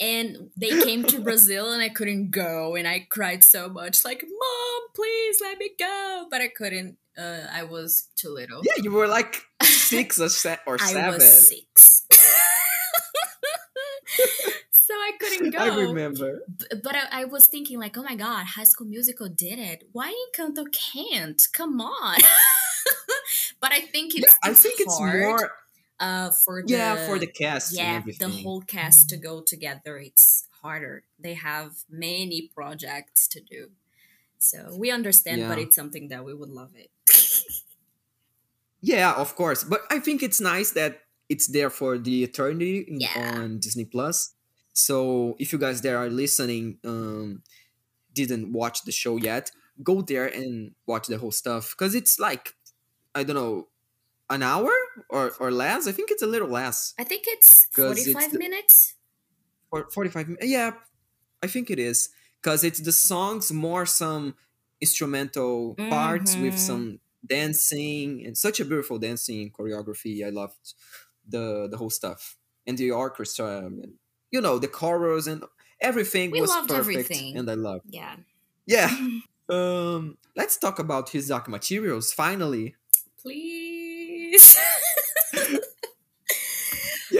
and 0.00 0.50
they 0.56 0.70
came 0.80 1.04
to 1.04 1.20
Brazil 1.20 1.70
and 1.72 1.82
I 1.82 1.88
couldn't 1.88 2.30
go 2.30 2.74
and 2.74 2.88
I 2.88 3.06
cried 3.08 3.44
so 3.44 3.68
much 3.68 4.04
like 4.04 4.22
mom 4.24 4.80
please 4.94 5.38
let 5.40 5.58
me 5.58 5.70
go 5.78 6.26
but 6.30 6.40
I 6.40 6.48
couldn't 6.48 6.96
uh, 7.16 7.42
I 7.52 7.62
was 7.64 8.08
too 8.16 8.30
little 8.30 8.62
Yeah, 8.64 8.82
you 8.82 8.90
were 8.90 9.06
like 9.06 9.42
six 9.62 10.18
or, 10.18 10.28
se- 10.30 10.58
or 10.66 10.76
I 10.80 10.92
seven. 10.92 11.14
was 11.14 11.48
six 11.48 12.06
so 14.70 14.94
I 14.94 15.12
couldn't 15.20 15.50
go 15.56 15.58
I 15.58 15.76
remember. 15.82 16.42
But 16.82 16.94
I, 16.96 17.22
I 17.22 17.24
was 17.24 17.46
thinking 17.46 17.78
like 17.78 17.96
oh 17.96 18.02
my 18.02 18.16
god 18.16 18.46
High 18.46 18.64
School 18.64 18.86
Musical 18.86 19.28
did 19.28 19.58
it 19.58 19.84
why 19.92 20.12
Encanto 20.36 20.64
can't 20.72 21.40
come 21.52 21.80
on 21.80 22.18
but 23.60 23.72
I 23.72 23.80
think 23.80 24.14
it's 24.16 24.34
Yeah, 24.42 24.50
I 24.50 24.54
think 24.54 24.80
it's 24.80 24.98
more. 24.98 25.50
Uh 26.00 26.30
for 26.30 26.62
the 26.62 26.68
Yeah, 26.68 26.96
for 26.96 27.18
the 27.18 27.26
cast 27.26 27.80
and 27.80 28.02
yeah 28.02 28.02
the 28.18 28.28
whole 28.28 28.60
cast 28.62 29.08
to 29.10 29.16
go 29.16 29.40
together 29.42 29.98
it's 29.98 30.46
harder 30.62 31.04
they 31.18 31.34
have 31.34 31.84
many 31.88 32.50
projects 32.54 33.28
to 33.28 33.40
do 33.40 33.72
so 34.38 34.74
we 34.76 34.90
understand 34.90 35.46
but 35.48 35.58
it's 35.58 35.76
something 35.76 36.08
that 36.08 36.24
we 36.24 36.34
would 36.34 36.50
love 36.50 36.74
it 36.76 36.90
Yeah, 38.80 39.12
of 39.14 39.34
course. 39.36 39.64
But 39.64 39.82
I 39.90 39.98
think 39.98 40.22
it's 40.22 40.40
nice 40.40 40.72
that 40.72 41.02
it's 41.28 41.46
there 41.46 41.70
for 41.70 41.98
the 41.98 42.24
eternity 42.24 42.86
Yeah. 42.88 43.12
on 43.14 43.58
Disney 43.58 43.84
Plus. 43.84 44.34
So 44.72 45.36
if 45.38 45.52
you 45.52 45.58
guys 45.58 45.82
there 45.82 45.98
are 45.98 46.08
listening, 46.10 46.78
um, 46.84 47.42
didn't 48.14 48.52
watch 48.52 48.84
the 48.84 48.92
show 48.92 49.16
yet, 49.18 49.50
go 49.82 50.02
there 50.02 50.26
and 50.26 50.74
watch 50.86 51.08
the 51.08 51.18
whole 51.18 51.32
stuff 51.32 51.72
because 51.76 51.94
it's 51.94 52.18
like 52.20 52.54
I 53.14 53.24
don't 53.24 53.36
know, 53.36 53.68
an 54.30 54.42
hour 54.42 54.72
or 55.08 55.32
or 55.40 55.50
less. 55.50 55.86
I 55.88 55.92
think 55.92 56.10
it's 56.10 56.22
a 56.22 56.26
little 56.26 56.48
less. 56.48 56.94
i 56.98 57.04
think 57.04 57.24
it's 57.26 57.66
45 57.74 58.32
the- 58.32 58.38
minutes 58.38 58.94
For 59.70 59.88
forty 59.90 60.10
five. 60.10 60.26
Yeah, 60.42 60.72
I 61.42 61.46
think 61.48 61.70
it 61.70 61.78
is 61.78 62.10
because 62.40 62.62
it's 62.64 62.80
the 62.80 62.92
songs 62.92 63.50
more 63.52 63.86
some 63.86 64.34
instrumental 64.80 65.74
parts 65.88 66.36
with 66.36 66.54
Mhm. 66.54 66.66
some 66.68 66.84
dancing 67.24 68.26
and 68.26 68.36
such 68.36 68.60
a 68.60 68.64
beautiful 68.64 68.98
dancing 68.98 69.50
choreography. 69.50 70.26
I 70.26 70.30
loved 70.30 70.74
the 71.26 71.68
the 71.70 71.76
whole 71.80 71.90
stuff 72.00 72.36
and 72.66 72.76
the 72.78 72.90
orchestra 72.90 73.48
and 73.66 73.94
you 74.34 74.40
know 74.40 74.58
the 74.58 74.68
chorus 74.68 75.26
and 75.26 75.40
everything 75.80 76.30
We 76.32 76.40
was 76.40 76.50
loved 76.50 76.68
perfect 76.68 76.98
everything. 77.10 77.36
and 77.38 77.46
I 77.50 77.54
loved. 77.68 77.86
yeah 77.98 78.16
Yeah. 78.66 78.90
Um, 79.48 80.16
let's 80.36 80.56
talk 80.56 80.78
about 80.78 81.10
his 81.10 81.28
dark 81.28 81.46
materials. 81.48 82.12
Finally, 82.12 82.66
please 83.20 84.56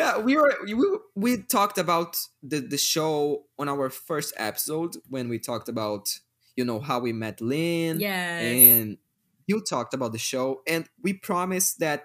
yeah, 0.02 0.18
we 0.18 0.36
were 0.36 0.54
we, 0.66 0.86
we 1.14 1.30
talked 1.42 1.78
about 1.78 2.12
the 2.42 2.58
the 2.60 2.78
show 2.78 3.44
on 3.58 3.68
our 3.68 3.88
first 3.90 4.34
episode 4.36 4.96
when 5.08 5.28
we 5.28 5.38
talked 5.38 5.68
about 5.68 6.04
you 6.56 6.64
know 6.64 6.80
how 6.80 6.98
we 7.00 7.12
met 7.12 7.40
Lin. 7.40 8.00
yes 8.00 8.42
and 8.42 8.98
you 9.46 9.60
talked 9.60 9.94
about 9.94 10.12
the 10.12 10.18
show 10.32 10.46
and 10.66 10.82
we 11.02 11.12
promised 11.12 11.78
that 11.80 12.00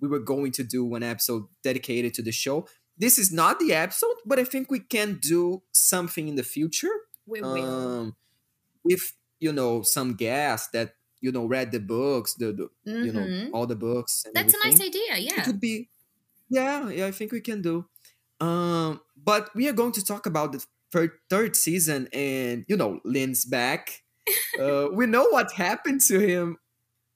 we 0.00 0.08
were 0.08 0.18
going 0.34 0.52
to 0.52 0.64
do 0.64 0.94
an 0.96 1.02
episode 1.02 1.44
dedicated 1.62 2.14
to 2.14 2.22
the 2.22 2.32
show 2.32 2.66
this 2.98 3.18
is 3.18 3.30
not 3.32 3.58
the 3.58 3.72
episode 3.72 4.16
but 4.26 4.38
i 4.38 4.44
think 4.44 4.70
we 4.70 4.80
can 4.80 5.18
do 5.20 5.62
something 5.72 6.28
in 6.28 6.36
the 6.36 6.42
future 6.56 6.96
we 7.26 7.40
will 7.42 7.54
um 8.00 8.16
with 8.84 9.12
you 9.38 9.52
know 9.52 9.82
some 9.82 10.14
guests 10.14 10.68
that 10.72 10.94
you 11.20 11.30
know 11.32 11.44
read 11.46 11.70
the 11.72 11.80
books 11.80 12.34
the, 12.34 12.46
the 12.52 12.66
you 13.06 13.12
know 13.12 13.20
Mhm. 13.28 13.50
all 13.52 13.66
the 13.66 13.76
books 13.76 14.24
that's 14.34 14.54
a 14.54 14.58
nice 14.66 14.80
idea 14.80 15.12
it 15.16 15.24
yeah 15.28 15.42
could 15.44 15.60
be 15.60 15.88
yeah 16.50 16.88
yeah 16.90 17.06
i 17.06 17.10
think 17.10 17.32
we 17.32 17.40
can 17.40 17.62
do. 17.62 17.86
Um 18.40 19.00
but 19.22 19.50
we 19.54 19.68
are 19.68 19.72
going 19.72 19.92
to 19.92 20.04
talk 20.04 20.26
about 20.26 20.52
the 20.52 20.64
third, 20.92 21.12
third 21.28 21.56
season 21.56 22.08
and 22.12 22.64
you 22.68 22.76
know 22.76 23.00
Lin's 23.04 23.44
back. 23.44 24.02
Uh 24.60 24.88
we 24.92 25.06
know 25.06 25.26
what 25.30 25.52
happened 25.52 26.00
to 26.02 26.20
him 26.20 26.56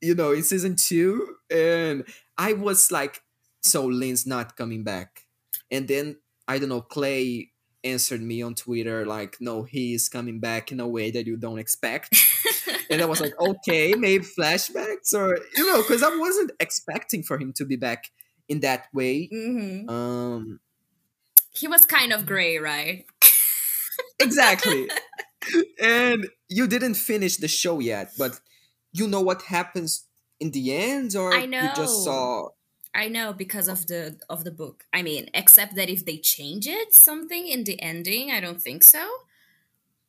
you 0.00 0.14
know 0.14 0.32
in 0.32 0.42
season 0.42 0.76
two 0.76 1.36
and 1.50 2.04
i 2.38 2.52
was 2.52 2.90
like 2.92 3.22
so 3.62 3.86
Lin's 3.86 4.26
not 4.26 4.56
coming 4.56 4.84
back. 4.84 5.26
And 5.70 5.88
then 5.88 6.16
i 6.48 6.58
don't 6.58 6.70
know 6.70 6.80
clay 6.82 7.50
answered 7.84 8.22
me 8.22 8.42
on 8.42 8.54
twitter 8.54 9.06
like 9.06 9.36
no 9.40 9.62
he 9.64 9.94
is 9.94 10.08
coming 10.08 10.40
back 10.40 10.72
in 10.72 10.80
a 10.80 10.88
way 10.88 11.10
that 11.12 11.26
you 11.26 11.36
don't 11.36 11.58
expect. 11.58 12.16
And 12.90 13.00
i 13.02 13.06
was 13.06 13.20
like 13.20 13.34
okay 13.40 13.94
maybe 13.94 14.24
flashbacks 14.24 15.14
or 15.14 15.38
you 15.56 15.66
know 15.66 15.82
because 15.82 16.02
i 16.02 16.14
wasn't 16.16 16.52
expecting 16.60 17.22
for 17.22 17.38
him 17.38 17.52
to 17.54 17.64
be 17.64 17.76
back 17.76 18.10
in 18.48 18.60
that 18.60 18.88
way 18.94 19.32
Mhm. 19.32 19.88
um 19.88 20.60
he 21.52 21.66
was 21.68 21.84
kind 21.86 22.12
of 22.12 22.26
gray 22.26 22.58
right 22.58 23.06
exactly 24.20 24.92
and 25.80 26.28
you 26.48 26.66
didn't 26.66 26.94
finish 26.94 27.38
the 27.38 27.48
show 27.48 27.78
yet 27.80 28.12
but 28.18 28.40
you 28.92 29.06
know 29.08 29.20
what 29.20 29.42
happens 29.42 30.08
in 30.40 30.50
the 30.52 30.74
end 30.74 31.16
or 31.16 31.36
I 31.36 31.46
know. 31.46 31.58
you 31.58 31.70
just 31.70 32.02
saw 32.04 32.50
I 32.94 33.08
know 33.08 33.32
because 33.32 33.68
of 33.68 33.86
the 33.88 34.20
of 34.30 34.44
the 34.44 34.52
book. 34.52 34.86
I 34.92 35.02
mean, 35.02 35.28
except 35.34 35.74
that 35.76 35.90
if 35.90 36.04
they 36.04 36.18
change 36.18 36.66
it 36.68 36.94
something 36.94 37.46
in 37.48 37.64
the 37.64 37.80
ending, 37.82 38.30
I 38.30 38.40
don't 38.40 38.62
think 38.62 38.84
so. 38.84 39.04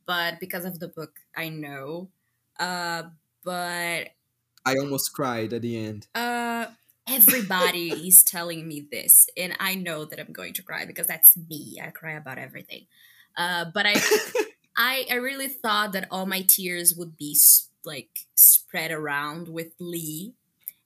But 0.06 0.40
because 0.40 0.66
of 0.66 0.80
the 0.80 0.88
book, 0.88 1.20
I 1.36 1.50
know. 1.50 2.12
Uh 2.60 3.10
but 3.44 4.12
i 4.66 4.76
almost 4.78 5.14
cried 5.14 5.54
at 5.54 5.62
the 5.62 5.78
end 5.78 6.08
uh 6.14 6.68
everybody 7.08 7.92
is 8.08 8.24
telling 8.24 8.68
me 8.68 8.88
this 8.92 9.28
and 9.38 9.54
I 9.60 9.76
know 9.76 10.06
that 10.06 10.20
I'm 10.20 10.34
going 10.34 10.54
to 10.54 10.64
cry 10.64 10.86
because 10.86 11.08
that's 11.08 11.36
me. 11.38 11.80
I 11.82 11.90
cry 11.92 12.14
about 12.14 12.38
everything. 12.38 12.88
Uh 13.38 13.66
but 13.74 13.86
I 13.86 13.96
I 14.78 15.06
I 15.12 15.16
really 15.16 15.48
thought 15.48 15.94
that 15.94 16.08
all 16.12 16.26
my 16.26 16.42
tears 16.42 16.96
would 16.96 17.18
be 17.18 17.34
s- 17.34 17.70
like 17.86 18.26
spread 18.36 18.92
around 18.92 19.48
with 19.48 19.74
Lee, 19.80 20.34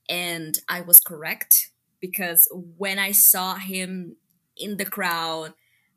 and 0.09 0.59
I 0.67 0.81
was 0.81 0.99
correct 0.99 1.71
because 2.01 2.47
when 2.53 2.99
I 2.99 3.11
saw 3.11 3.55
him 3.55 4.15
in 4.57 4.77
the 4.77 4.85
crowd, 4.85 5.53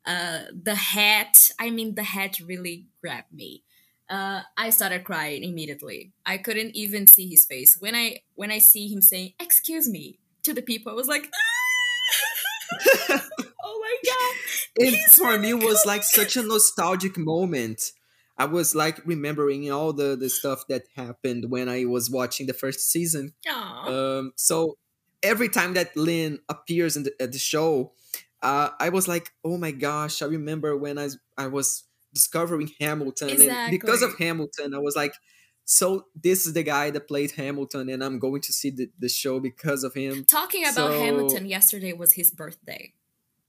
uh, 0.06 0.42
the 0.52 0.74
hat 0.74 1.50
I 1.58 1.70
mean 1.70 1.94
the 1.94 2.02
hat 2.04 2.38
really 2.40 2.86
grabbed 3.00 3.32
me. 3.32 3.64
Uh, 4.12 4.42
I 4.58 4.68
started 4.68 5.04
crying 5.04 5.42
immediately. 5.42 6.12
I 6.26 6.36
couldn't 6.36 6.76
even 6.76 7.06
see 7.06 7.28
his 7.28 7.46
face 7.46 7.78
when 7.80 7.94
I 7.94 8.20
when 8.34 8.50
I 8.50 8.58
see 8.58 8.92
him 8.92 9.00
saying 9.00 9.32
"excuse 9.40 9.88
me" 9.88 10.18
to 10.42 10.52
the 10.52 10.60
people. 10.60 10.92
I 10.92 10.94
was 10.94 11.08
like, 11.08 11.30
"Oh 13.64 13.78
my 13.80 13.96
god!" 14.04 14.36
it 14.76 14.94
He's 14.94 15.14
for 15.14 15.38
me 15.38 15.54
was 15.54 15.84
like 15.86 16.02
such 16.02 16.36
a 16.36 16.42
nostalgic 16.42 17.18
moment 17.18 17.92
i 18.38 18.44
was 18.44 18.74
like 18.74 19.04
remembering 19.04 19.70
all 19.70 19.92
the 19.92 20.16
the 20.16 20.30
stuff 20.30 20.66
that 20.68 20.82
happened 20.96 21.50
when 21.50 21.68
i 21.68 21.84
was 21.84 22.10
watching 22.10 22.46
the 22.46 22.54
first 22.54 22.90
season 22.90 23.34
um 23.86 24.32
so 24.36 24.76
every 25.22 25.48
time 25.48 25.74
that 25.74 25.96
Lin 25.96 26.40
appears 26.48 26.96
in 26.96 27.04
the, 27.04 27.12
at 27.20 27.32
the 27.32 27.38
show 27.38 27.92
uh 28.42 28.70
i 28.80 28.88
was 28.88 29.06
like 29.06 29.30
oh 29.44 29.58
my 29.58 29.70
gosh 29.70 30.22
i 30.22 30.26
remember 30.26 30.76
when 30.76 30.98
i 30.98 31.08
i 31.36 31.46
was 31.46 31.84
discovering 32.12 32.70
hamilton 32.80 33.28
and 33.40 33.70
because 33.70 34.02
of 34.02 34.16
hamilton 34.18 34.74
i 34.74 34.78
was 34.78 34.94
like 34.96 35.14
so 35.64 36.06
this 36.20 36.44
is 36.46 36.52
the 36.54 36.62
guy 36.62 36.90
that 36.90 37.06
played 37.08 37.30
hamilton 37.32 37.88
and 37.88 38.02
i'm 38.04 38.18
going 38.18 38.40
to 38.40 38.52
see 38.52 38.70
the, 38.70 38.90
the 38.98 39.08
show 39.08 39.38
because 39.40 39.84
of 39.84 39.94
him 39.94 40.24
Talking 40.24 40.64
about 40.64 40.74
So- 40.92 40.98
Hamilton 41.00 41.46
yesterday 41.46 41.92
was 41.92 42.12
his 42.12 42.30
birthday. 42.30 42.92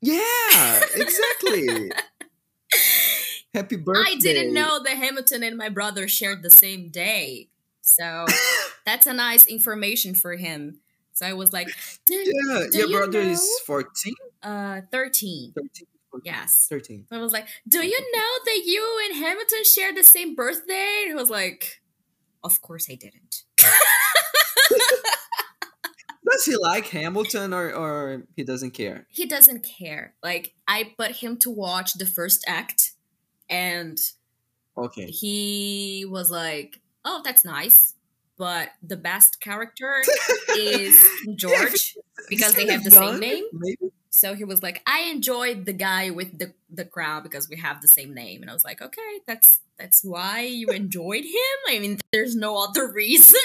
yeah 0.02 0.82
exactly 0.96 1.92
happy 3.54 3.76
birthday 3.76 4.12
I 4.12 4.16
didn't 4.16 4.54
know 4.54 4.82
that 4.84 4.98
Hamilton 4.98 5.44
and 5.44 5.58
my 5.58 5.70
brother 5.70 6.08
shared 6.08 6.42
the 6.44 6.50
same 6.50 6.90
day. 6.90 7.50
So 7.82 8.26
that's 8.86 9.06
a 9.08 9.14
nice 9.14 9.46
information 9.46 10.16
for 10.16 10.36
him. 10.36 10.80
So 11.14 11.28
I 11.28 11.34
was 11.34 11.54
like, 11.54 11.68
"Did- 12.08 12.28
yeah 12.28 12.64
Do 12.72 12.78
your 12.80 12.90
you 12.90 12.98
brother 12.98 13.20
is 13.20 13.40
know- 13.42 13.66
14 13.68 14.14
uh, 14.42 14.82
13. 14.92 15.54
13 15.56 15.88
Yes. 16.24 16.68
13 16.70 17.08
I 17.12 17.18
was 17.18 17.34
like, 17.34 17.48
Do 17.68 17.86
you 17.86 18.00
know 18.00 18.32
that 18.46 18.62
you 18.66 19.02
and 19.06 19.16
Hamilton 19.18 19.64
share 19.64 19.94
the 19.94 20.04
same 20.04 20.36
birthday? 20.36 21.02
And 21.04 21.10
he 21.10 21.14
was 21.16 21.30
like, 21.30 21.82
Of 22.44 22.62
course 22.62 22.88
I 22.90 22.96
didn't. 22.96 23.44
does 26.30 26.46
he 26.46 26.56
like 26.56 26.88
hamilton 26.88 27.54
or 27.54 27.74
or 27.74 28.24
he 28.36 28.44
doesn't 28.44 28.72
care 28.72 29.06
He 29.10 29.26
doesn't 29.26 29.66
care. 29.80 30.14
Like, 30.24 30.54
I 30.68 30.94
put 30.98 31.12
him 31.12 31.38
to 31.40 31.50
watch 31.50 31.94
the 31.94 32.06
first 32.06 32.44
act, 32.48 32.94
and 33.50 33.98
okay 34.78 35.08
he 35.08 36.06
was 36.10 36.32
like, 36.32 36.80
"Oh, 37.06 37.22
that's 37.24 37.46
nice," 37.46 37.96
but 38.38 38.70
the 38.82 38.98
best 38.98 39.42
character 39.42 40.02
is 40.58 41.06
George 41.36 41.96
because 42.30 42.54
they 42.54 42.68
have 42.68 42.84
the 42.84 42.92
same 42.92 43.20
name. 43.20 43.46
maybe 43.54 43.92
So 44.16 44.36
he 44.36 44.44
was 44.44 44.62
like, 44.62 44.84
"I 44.86 45.10
enjoyed 45.10 45.66
the 45.66 45.74
guy 45.74 46.12
with 46.12 46.38
the 46.38 46.54
the 46.70 46.86
crown 46.86 47.24
because 47.24 47.50
we 47.50 47.58
have 47.58 47.82
the 47.82 47.88
same 47.88 48.14
name," 48.14 48.42
and 48.42 48.50
I 48.50 48.54
was 48.54 48.64
like, 48.64 48.80
"Okay, 48.80 49.22
that's 49.26 49.62
that's 49.80 50.04
why 50.04 50.42
you 50.42 50.68
enjoyed 50.68 51.26
him. 51.26 51.58
I 51.68 51.80
mean, 51.80 52.00
there's 52.12 52.36
no 52.36 52.64
other 52.64 52.92
reason." 52.92 53.40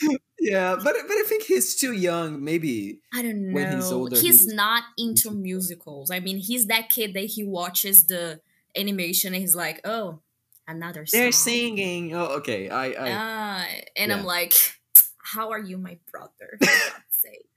yeah, 0.40 0.74
but 0.74 0.96
but 1.06 1.16
I 1.16 1.22
think 1.24 1.44
he's 1.44 1.76
too 1.76 1.92
young. 1.92 2.42
Maybe 2.42 2.98
I 3.14 3.22
don't 3.22 3.46
know. 3.46 3.54
When 3.54 3.76
he's 3.76 3.92
older, 3.92 4.16
he's 4.16 4.22
he 4.22 4.30
was 4.30 4.54
not 4.54 4.82
into 4.98 5.28
into- 5.28 5.40
musicals. 5.40 6.10
I 6.10 6.18
mean, 6.18 6.38
he's 6.38 6.66
that 6.66 6.88
kid 6.88 7.14
that 7.14 7.26
he 7.26 7.44
watches 7.44 8.08
the 8.08 8.40
animation 8.76 9.34
and 9.34 9.40
he's 9.40 9.54
like, 9.54 9.80
"Oh, 9.84 10.18
another 10.66 11.06
song." 11.06 11.20
they're 11.20 11.30
singing. 11.30 12.12
Oh, 12.12 12.38
okay. 12.38 12.70
I 12.70 12.86
I 12.86 13.10
Ah, 13.12 13.66
and 13.96 14.12
I'm 14.12 14.24
like, 14.24 14.54
"How 15.18 15.52
are 15.52 15.60
you, 15.60 15.78
my 15.78 15.98
brother? 16.10 16.58
For 16.58 16.66
God's 16.66 17.04
sake!" 17.10 17.55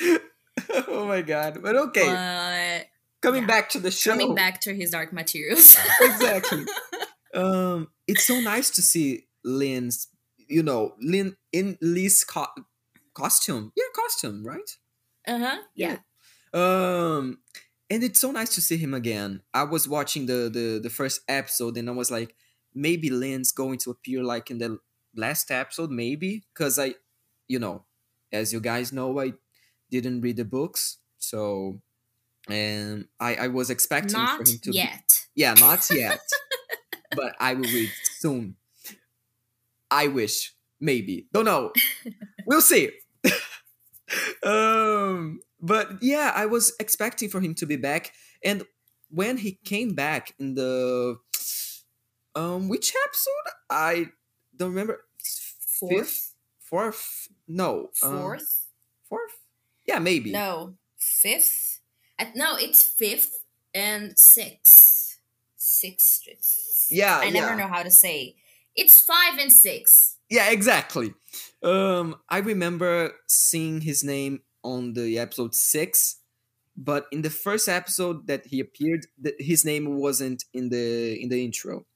oh 0.88 1.06
my 1.06 1.22
god. 1.22 1.62
But 1.62 1.76
okay, 1.76 2.06
But 2.06 2.86
coming 3.22 3.42
yeah. 3.42 3.46
back 3.46 3.68
to 3.70 3.78
the 3.80 3.90
show. 3.90 4.12
coming 4.12 4.34
back 4.34 4.60
to 4.62 4.74
his 4.74 4.90
dark 4.90 5.12
materials. 5.12 5.76
exactly. 6.00 6.64
um, 7.34 7.88
it's 8.06 8.24
so 8.24 8.40
nice 8.40 8.70
to 8.70 8.82
see 8.82 9.26
Lin's, 9.44 10.08
you 10.48 10.62
know, 10.62 10.94
Lin 11.00 11.36
in 11.52 11.78
Lee's 11.80 12.24
co- 12.24 12.46
costume. 13.14 13.72
Yeah, 13.76 13.84
costume, 13.94 14.44
right? 14.44 14.70
uh 15.26 15.38
huh. 15.38 15.56
Yeah. 15.74 15.98
Um, 16.54 17.38
and 17.90 18.02
it's 18.02 18.20
so 18.20 18.30
nice 18.32 18.54
to 18.54 18.60
see 18.60 18.76
him 18.76 18.94
again. 18.94 19.42
I 19.52 19.64
was 19.64 19.88
watching 19.88 20.26
the 20.26 20.48
the 20.52 20.80
the 20.82 20.90
first 20.90 21.20
episode, 21.28 21.76
and 21.76 21.88
I 21.88 21.92
was 21.92 22.10
like, 22.10 22.34
maybe 22.74 23.10
Lin's 23.10 23.52
going 23.52 23.78
to 23.78 23.90
appear 23.90 24.22
like 24.22 24.50
in 24.50 24.58
the 24.58 24.78
last 25.14 25.50
episode, 25.50 25.90
maybe, 25.90 26.44
because 26.54 26.78
I, 26.78 26.94
you 27.48 27.58
know, 27.58 27.84
as 28.32 28.52
you 28.52 28.60
guys 28.60 28.92
know, 28.92 29.18
I 29.20 29.32
didn't 29.90 30.20
read 30.22 30.36
the 30.36 30.44
books, 30.44 30.98
so. 31.18 31.80
And 32.48 33.06
I, 33.18 33.34
I 33.34 33.48
was 33.48 33.70
expecting 33.70 34.12
for 34.12 34.18
Not 34.18 34.48
him 34.48 34.58
to 34.62 34.70
be- 34.70 34.76
yet. 34.76 35.26
yeah, 35.34 35.54
not 35.54 35.84
yet. 35.90 36.20
but 37.16 37.34
I 37.40 37.54
will 37.54 37.64
read 37.64 37.90
soon. 38.18 38.54
I 39.90 40.06
wish. 40.06 40.54
Maybe. 40.78 41.26
Don't 41.32 41.46
know. 41.46 41.72
we'll 42.46 42.60
see. 42.60 42.90
um 44.44 45.40
but 45.60 46.00
yeah, 46.02 46.32
I 46.34 46.46
was 46.46 46.72
expecting 46.78 47.28
for 47.28 47.40
him 47.40 47.54
to 47.56 47.66
be 47.66 47.76
back. 47.76 48.12
And 48.44 48.62
when 49.10 49.38
he 49.38 49.58
came 49.64 49.94
back 49.94 50.32
in 50.38 50.54
the 50.54 51.16
um 52.34 52.68
which 52.68 52.92
episode? 53.06 53.52
I 53.70 54.06
don't 54.56 54.70
remember. 54.70 55.04
Fourth. 55.80 55.92
Fifth? 55.92 56.34
Fourth? 56.60 57.28
No. 57.48 57.90
Fourth. 57.94 58.66
fourth? 59.08 59.35
Yeah, 59.86 59.98
maybe. 59.98 60.32
No, 60.32 60.74
fifth. 60.98 61.80
No, 62.34 62.56
it's 62.56 62.82
fifth 62.82 63.40
and 63.74 64.18
sixth. 64.18 65.18
Sixth. 65.56 66.06
Street. 66.06 66.44
Yeah, 66.90 67.18
I 67.18 67.30
never 67.30 67.50
yeah. 67.50 67.56
know 67.56 67.68
how 67.68 67.82
to 67.82 67.90
say. 67.90 68.36
It's 68.74 69.00
five 69.00 69.38
and 69.38 69.52
six. 69.52 70.16
Yeah, 70.28 70.50
exactly. 70.50 71.14
Um, 71.62 72.16
I 72.28 72.38
remember 72.38 73.12
seeing 73.28 73.80
his 73.80 74.02
name 74.02 74.40
on 74.62 74.94
the 74.94 75.18
episode 75.18 75.54
six, 75.54 76.16
but 76.76 77.06
in 77.12 77.22
the 77.22 77.30
first 77.30 77.68
episode 77.68 78.26
that 78.26 78.46
he 78.46 78.60
appeared, 78.60 79.06
the, 79.20 79.34
his 79.38 79.64
name 79.64 79.96
wasn't 79.96 80.44
in 80.52 80.68
the 80.68 81.20
in 81.20 81.28
the 81.28 81.44
intro. 81.44 81.86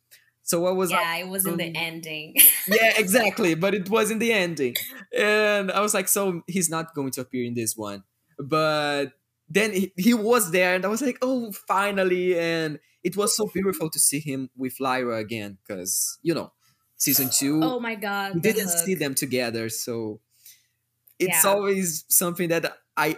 So 0.50 0.58
what 0.58 0.74
was 0.74 0.90
yeah, 0.90 1.14
it 1.14 1.28
was 1.28 1.46
in 1.46 1.58
the 1.58 1.70
ending. 1.76 2.34
yeah, 2.66 2.92
exactly, 2.98 3.54
but 3.54 3.72
it 3.72 3.88
was 3.88 4.10
in 4.10 4.18
the 4.18 4.32
ending, 4.32 4.74
and 5.16 5.70
I 5.70 5.78
was 5.78 5.94
like, 5.94 6.08
so 6.08 6.42
he's 6.48 6.68
not 6.68 6.92
going 6.92 7.12
to 7.12 7.20
appear 7.20 7.44
in 7.44 7.54
this 7.54 7.76
one, 7.76 8.02
but 8.36 9.12
then 9.48 9.72
he, 9.72 9.92
he 9.96 10.12
was 10.12 10.50
there, 10.50 10.74
and 10.74 10.84
I 10.84 10.88
was 10.88 11.02
like, 11.02 11.18
oh, 11.22 11.52
finally, 11.52 12.36
and 12.36 12.80
it 13.04 13.16
was 13.16 13.36
so 13.36 13.46
beautiful 13.54 13.90
to 13.90 14.00
see 14.00 14.18
him 14.18 14.50
with 14.56 14.74
Lyra 14.80 15.18
again, 15.18 15.58
because 15.62 16.18
you 16.20 16.34
know, 16.34 16.50
season 16.96 17.30
two 17.30 17.60
oh 17.62 17.78
my 17.78 17.94
god. 17.94 18.34
we 18.34 18.40
didn't 18.40 18.70
see 18.70 18.94
them 18.94 19.14
together 19.14 19.68
so 19.70 20.20
it's 21.18 21.44
Yeah. 21.44 21.50
always 21.50 22.04
something 22.08 22.48
that 22.50 22.76
i 22.96 23.16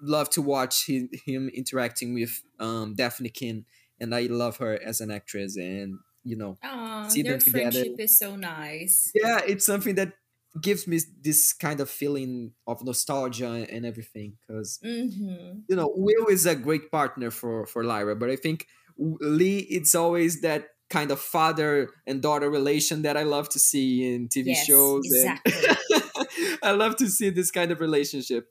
love 0.00 0.28
to 0.30 0.42
watch 0.42 0.86
him, 0.88 1.08
him 1.26 1.48
interacting 1.50 2.14
with 2.14 2.42
um 2.60 2.96
Dafne 2.96 3.32
Keen 3.32 3.66
and 4.00 4.14
i 4.14 4.22
love 4.22 4.56
her 4.58 4.80
as 4.82 5.00
an 5.02 5.10
actress 5.10 5.56
and 5.56 5.98
you 6.24 6.36
know 6.36 6.58
Aw, 6.62 7.08
see 7.08 7.22
their 7.22 7.32
them 7.32 7.40
together. 7.40 7.70
friendship 7.70 7.94
is 7.98 8.18
so 8.18 8.36
nice. 8.36 9.12
yeah 9.14 9.40
it's 9.46 9.66
something 9.66 9.94
that 9.94 10.12
gives 10.60 10.86
me 10.86 11.00
this 11.22 11.52
kind 11.52 11.80
of 11.80 11.90
feeling 11.90 12.52
of 12.66 12.84
nostalgia 12.84 13.66
and 13.70 13.84
everything 13.86 14.36
because 14.40 14.78
Mm-hmm. 14.84 15.60
you 15.68 15.76
know 15.76 15.92
will 15.96 16.26
is 16.28 16.46
a 16.46 16.54
great 16.54 16.90
partner 16.90 17.30
for 17.30 17.66
for 17.66 17.84
lyra 17.84 18.14
but 18.16 18.30
i 18.30 18.36
think 18.36 18.66
lee 18.98 19.58
it's 19.70 19.94
always 19.94 20.40
that 20.42 20.68
kind 20.90 21.10
of 21.10 21.18
father 21.20 21.88
and 22.06 22.22
daughter 22.22 22.50
relation 22.50 23.02
that 23.02 23.16
i 23.16 23.22
love 23.22 23.48
to 23.48 23.58
see 23.58 24.14
in 24.14 24.28
tv 24.28 24.46
Yes, 24.46 24.66
shows 24.66 25.06
exactly. 25.06 25.52
I 26.62 26.72
love 26.72 26.96
to 26.96 27.08
see 27.08 27.30
this 27.30 27.50
kind 27.50 27.70
of 27.70 27.80
relationship. 27.80 28.48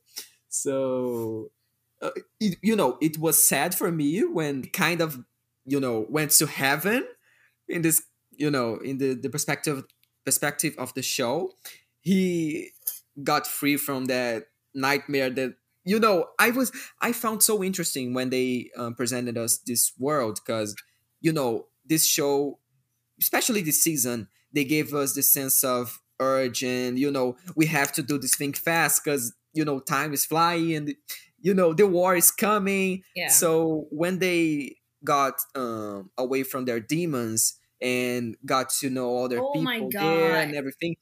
So, 0.49 1.51
uh, 2.01 2.11
it, 2.39 2.57
you 2.61 2.75
know, 2.75 2.97
it 3.01 3.17
was 3.17 3.43
sad 3.43 3.73
for 3.75 3.91
me 3.91 4.23
when 4.23 4.63
kind 4.65 5.01
of, 5.01 5.19
you 5.65 5.79
know, 5.79 6.05
went 6.09 6.31
to 6.31 6.45
heaven 6.47 7.05
in 7.67 7.81
this, 7.81 8.03
you 8.31 8.49
know, 8.51 8.77
in 8.77 8.97
the, 8.97 9.13
the 9.13 9.29
perspective 9.29 9.83
perspective 10.25 10.73
of 10.77 10.93
the 10.93 11.01
show. 11.01 11.51
He 12.01 12.71
got 13.23 13.45
free 13.47 13.77
from 13.77 14.05
that 14.05 14.47
nightmare 14.73 15.29
that 15.29 15.53
you 15.85 15.99
know 15.99 16.25
i 16.39 16.49
was 16.49 16.71
i 16.99 17.11
found 17.11 17.43
so 17.43 17.63
interesting 17.63 18.13
when 18.13 18.31
they 18.31 18.71
um, 18.75 18.95
presented 18.95 19.37
us 19.37 19.59
this 19.67 19.91
world 19.99 20.39
because 20.43 20.75
you 21.21 21.31
know 21.31 21.67
this 21.85 22.07
show 22.07 22.57
especially 23.19 23.61
this 23.61 23.83
season 23.83 24.27
they 24.51 24.63
gave 24.63 24.93
us 24.95 25.13
the 25.13 25.21
sense 25.21 25.63
of 25.63 26.01
urge 26.19 26.63
and 26.63 26.97
you 26.97 27.11
know 27.11 27.35
we 27.55 27.67
have 27.67 27.91
to 27.91 28.01
do 28.01 28.17
this 28.17 28.35
thing 28.35 28.51
fast 28.53 29.03
because 29.03 29.33
you 29.53 29.63
know 29.63 29.79
time 29.79 30.11
is 30.11 30.25
flying 30.25 30.73
and 30.73 30.95
you 31.39 31.53
know 31.53 31.71
the 31.73 31.85
war 31.85 32.15
is 32.15 32.31
coming 32.31 33.03
Yeah. 33.15 33.27
so 33.29 33.85
when 33.91 34.17
they 34.17 34.77
got 35.03 35.33
um, 35.55 36.09
away 36.17 36.43
from 36.43 36.65
their 36.65 36.79
demons 36.79 37.59
and 37.81 38.37
got 38.45 38.69
to 38.69 38.89
know 38.89 39.07
all 39.07 39.27
their 39.27 39.41
Oh 39.41 39.51
people 39.53 39.89
there 39.91 40.35
and 40.35 40.55
everything 40.55 40.95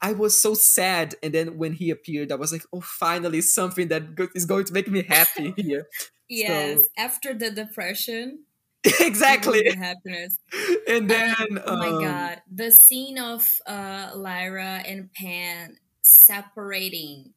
i 0.00 0.12
was 0.12 0.40
so 0.40 0.54
sad 0.54 1.16
and 1.24 1.34
then 1.34 1.58
when 1.58 1.72
he 1.72 1.90
appeared 1.90 2.30
i 2.30 2.36
was 2.36 2.52
like 2.52 2.62
oh 2.72 2.80
finally 2.80 3.40
something 3.40 3.88
that 3.88 4.04
is 4.36 4.44
going 4.46 4.64
to 4.64 4.72
make 4.72 4.86
me 4.86 5.02
happy 5.02 5.52
here 5.56 5.88
yes. 6.28 6.86
After 6.96 7.34
the 7.34 7.50
depression, 7.50 8.44
exactly 8.84 9.62
the 9.62 9.76
happiness. 9.76 10.36
and 10.88 11.10
then 11.10 11.34
oh 11.66 11.76
my 11.76 11.88
um, 11.88 12.02
god, 12.02 12.42
the 12.50 12.70
scene 12.70 13.18
of 13.18 13.60
uh, 13.66 14.10
Lyra 14.14 14.82
and 14.86 15.12
Pan 15.12 15.78
separating, 16.02 17.32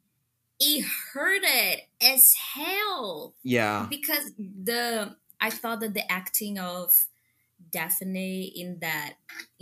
it 0.59 0.85
hurted 1.13 1.81
as 2.01 2.35
hell 2.35 3.33
yeah 3.43 3.87
because 3.89 4.31
the 4.37 5.15
I 5.41 5.49
thought 5.49 5.79
that 5.81 5.93
the 5.95 6.09
acting 6.11 6.59
of 6.59 7.07
Dafne 7.71 8.51
in 8.55 8.79
that 8.79 9.13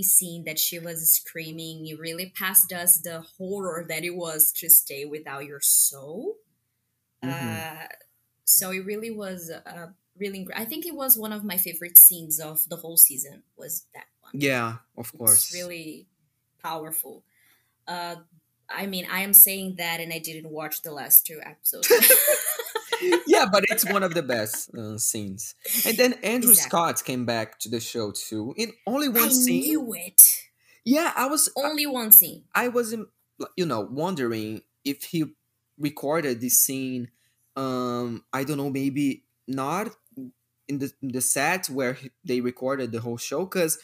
scene 0.02 0.44
that 0.46 0.60
she 0.60 0.80
was 0.80 1.12
screaming, 1.14 1.88
it 1.88 2.00
really 2.00 2.30
passed 2.30 2.72
us 2.72 2.98
the 2.98 3.22
horror 3.38 3.86
that 3.90 4.04
it 4.04 4.16
was 4.16 4.52
to 4.54 4.70
stay 4.70 5.06
without 5.06 5.46
your 5.46 5.62
soul. 5.62 6.36
Mhm. 7.24 7.84
Uh, 7.84 7.88
so 8.46 8.72
it 8.72 8.86
really 8.86 9.12
was 9.12 9.50
uh, 9.52 9.88
really. 10.18 10.48
I 10.56 10.66
think 10.66 10.86
it 10.86 10.96
was 10.96 11.18
one 11.18 11.34
of 11.34 11.44
my 11.44 11.58
favorite 11.58 11.98
scenes 11.98 12.40
of 12.40 12.68
the 12.70 12.78
whole 12.78 12.98
season. 12.98 13.44
Was 13.58 13.86
that 13.94 14.06
one? 14.22 14.32
yeah 14.36 14.78
of 14.98 15.12
course 15.18 15.46
It's 15.48 15.54
really 15.54 16.08
powerful. 16.62 17.24
Uh, 17.88 18.18
I 18.70 18.86
mean, 18.86 19.08
I 19.12 19.22
am 19.22 19.34
saying 19.34 19.76
that, 19.78 20.00
and 20.00 20.14
I 20.14 20.20
didn't 20.20 20.50
watch 20.52 20.84
the 20.84 20.92
last 20.92 21.26
two 21.26 21.40
episodes. 21.44 21.90
yeah, 23.28 23.46
but 23.52 23.64
it's 23.70 23.86
one 23.86 24.04
of 24.04 24.14
the 24.14 24.24
best 24.24 24.74
uh, 24.76 24.98
scenes. 24.98 25.56
And 25.86 25.98
then 25.98 26.14
Andrew 26.24 26.52
Exactly. 26.52 26.56
Scott 26.56 27.04
came 27.04 27.26
back 27.26 27.60
to 27.60 27.70
the 27.70 27.80
show 27.80 28.12
too 28.12 28.54
in 28.58 28.74
only 28.86 29.10
one 29.10 29.24
I 29.24 29.30
scene. 29.30 29.62
knew 29.62 29.94
it. 29.94 30.22
Yeah, 30.86 31.14
I 31.16 31.28
was 31.28 31.50
Only 31.56 31.86
one 31.86 32.12
scene. 32.12 32.46
I 32.54 32.68
was 32.70 32.96
you 33.56 33.66
know 33.66 33.82
wondering 33.82 34.64
if 34.84 35.04
he 35.04 35.26
recorded 35.78 36.42
this 36.42 36.60
scene. 36.60 37.12
Um, 37.56 38.24
I 38.32 38.44
don't 38.44 38.58
know, 38.58 38.70
maybe 38.70 39.26
not 39.48 39.90
in 40.68 40.80
the 40.80 40.92
in 41.02 41.10
the 41.12 41.22
set 41.22 41.68
where 41.68 41.94
he- 41.94 42.12
they 42.24 42.42
recorded 42.42 42.92
the 42.92 43.02
whole 43.02 43.18
show 43.18 43.46
because 43.46 43.80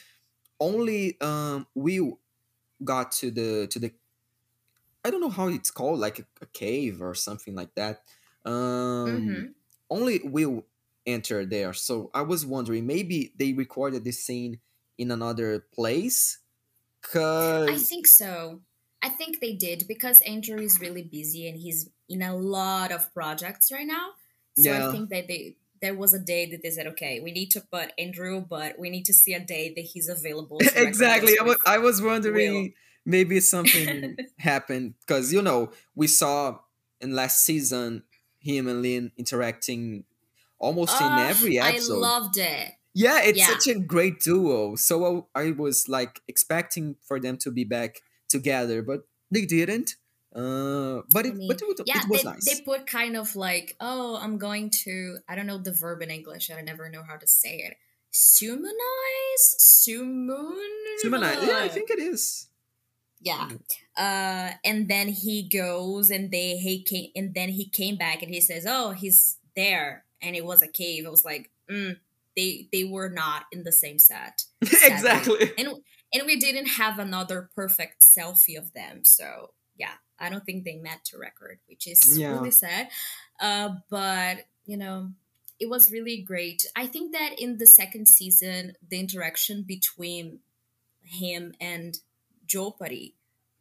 only 0.59 1.19
um 1.21 1.67
Will 1.75 2.19
got 2.83 3.11
to 3.13 3.31
the 3.31 3.67
to 3.69 3.79
the 3.79 3.93
I 5.03 5.11
don't 5.11 5.21
know 5.21 5.29
how 5.29 5.47
it's 5.47 5.71
called, 5.71 5.99
like 5.99 6.19
a, 6.19 6.25
a 6.41 6.45
cave 6.47 7.01
or 7.01 7.13
something 7.13 7.55
like 7.55 7.75
that. 7.75 8.01
Um, 8.45 9.21
Mhm. 9.27 9.53
only 9.89 10.19
Will 10.23 10.65
enter 11.05 11.45
there. 11.45 11.73
So 11.73 12.09
I 12.13 12.21
was 12.21 12.45
wondering, 12.45 12.85
maybe 12.85 13.33
they 13.37 13.53
recorded 13.53 14.03
this 14.03 14.23
scene 14.23 14.59
in 14.97 15.11
another 15.11 15.59
place. 15.73 16.39
Cause 17.01 17.69
I 17.69 17.77
think 17.77 18.07
so. 18.07 18.61
I 19.01 19.09
think 19.09 19.39
they 19.39 19.53
did 19.53 19.85
because 19.87 20.21
Andrew 20.21 20.59
is 20.59 20.79
really 20.81 21.03
busy 21.03 21.47
and 21.47 21.57
he's 21.59 21.89
in 22.09 22.21
a 22.21 22.35
lot 22.35 22.91
of 22.91 23.13
projects 23.13 23.71
right 23.71 23.85
now. 23.85 24.11
So 24.55 24.71
Yeah. 24.71 24.87
I 24.87 24.91
think 24.91 25.09
that 25.09 25.27
they 25.27 25.57
there 25.81 25.93
was 25.93 26.13
a 26.13 26.19
day 26.19 26.49
that 26.49 26.63
they 26.63 26.71
said, 26.71 26.87
okay, 26.87 27.19
we 27.19 27.31
need 27.31 27.51
to 27.51 27.61
put 27.61 27.91
Andrew, 27.99 28.41
but 28.41 28.79
we 28.79 28.89
need 28.89 29.05
to 29.05 29.13
see 29.13 29.33
a 29.33 29.39
day 29.39 29.73
that 29.75 29.81
he's 29.81 30.07
available. 30.07 30.59
exactly. 30.75 31.37
I 31.37 31.43
was. 31.43 31.57
I 31.65 31.77
was 31.77 32.01
wondering 32.01 32.73
maybe 33.05 33.39
something 33.39 34.17
happened 34.39 34.95
because 35.01 35.31
you 35.33 35.41
know 35.41 35.71
we 35.93 36.07
saw 36.07 36.59
in 37.01 37.13
last 37.13 37.43
season 37.45 38.03
him 38.45 38.67
and 38.67 38.81
Lin 38.81 39.11
interacting 39.17 40.05
almost 40.59 41.01
in 41.01 41.07
every 41.07 41.59
episode. 41.59 41.95
I 41.95 41.97
loved 41.97 42.37
it. 42.37 42.71
Yeah, 42.93 43.21
it's 43.23 43.39
yeah. 43.39 43.47
such 43.47 43.67
a 43.67 43.79
great 43.79 44.21
duo. 44.21 44.75
So 44.75 45.27
I, 45.35 45.41
I, 45.41 45.51
was 45.51 45.89
like 45.89 46.21
expecting 46.29 46.95
for 47.01 47.19
them 47.19 47.35
to 47.39 47.51
be 47.51 47.65
back 47.65 48.01
together, 48.29 48.81
but 48.81 49.01
they 49.31 49.45
didn't. 49.45 49.95
Uh, 50.33 51.01
but 51.11 51.25
it, 51.25 51.33
I 51.33 51.35
mean, 51.35 51.47
but 51.49 51.61
it, 51.61 51.81
yeah, 51.85 52.01
it 52.03 52.09
was 52.09 52.23
they, 52.23 52.29
nice. 52.29 52.45
They 52.45 52.61
put 52.61 52.87
kind 52.87 53.17
of 53.17 53.35
like, 53.35 53.75
oh, 53.81 54.17
I'm 54.21 54.37
going 54.37 54.69
to. 54.85 55.17
I 55.27 55.35
don't 55.35 55.47
know 55.47 55.57
the 55.57 55.73
verb 55.73 56.01
in 56.03 56.09
English. 56.09 56.49
I 56.49 56.61
never 56.61 56.89
know 56.89 57.03
how 57.03 57.17
to 57.17 57.27
say 57.27 57.57
it. 57.57 57.75
Sumonize, 58.13 59.45
sumun. 59.59 60.55
Sumonize. 61.03 61.47
Yeah, 61.47 61.59
I 61.59 61.67
think 61.67 61.89
it 61.89 61.99
is. 61.99 62.47
Yeah. 63.21 63.49
Uh, 63.97 64.51
and 64.63 64.87
then 64.87 65.07
he 65.07 65.43
goes, 65.43 66.11
and 66.11 66.31
they 66.31 66.57
he 66.57 66.83
came, 66.83 67.09
and 67.15 67.33
then 67.33 67.49
he 67.49 67.67
came 67.67 67.95
back, 67.95 68.21
and 68.21 68.31
he 68.31 68.41
says, 68.41 68.65
"Oh, 68.67 68.91
he's 68.91 69.37
there," 69.55 70.05
and 70.21 70.35
it 70.35 70.45
was 70.45 70.61
a 70.61 70.67
cave. 70.67 71.05
I 71.05 71.09
was 71.09 71.25
like, 71.25 71.49
mm, 71.69 71.97
they 72.35 72.67
they 72.71 72.83
were 72.83 73.09
not 73.09 73.45
in 73.51 73.63
the 73.63 73.71
same 73.71 73.99
set. 73.99 74.43
exactly. 74.61 75.51
And 75.57 75.69
and 76.13 76.25
we 76.25 76.39
didn't 76.39 76.67
have 76.67 76.99
another 76.99 77.49
perfect 77.55 78.03
selfie 78.03 78.57
of 78.57 78.73
them, 78.73 79.03
so 79.03 79.51
yeah, 79.77 79.93
I 80.19 80.29
don't 80.29 80.45
think 80.45 80.63
they 80.63 80.75
met 80.75 81.03
to 81.05 81.17
record, 81.17 81.59
which 81.67 81.87
is 81.87 82.17
yeah. 82.17 82.33
really 82.33 82.51
sad. 82.51 82.89
Uh, 83.39 83.75
but 83.89 84.45
you 84.65 84.77
know, 84.77 85.11
it 85.59 85.69
was 85.69 85.91
really 85.91 86.21
great. 86.21 86.65
I 86.75 86.87
think 86.87 87.13
that 87.13 87.39
in 87.39 87.57
the 87.57 87.67
second 87.67 88.07
season, 88.07 88.73
the 88.87 88.99
interaction 88.99 89.63
between 89.63 90.39
him 91.03 91.53
and 91.61 91.97
Jopari 92.47 93.13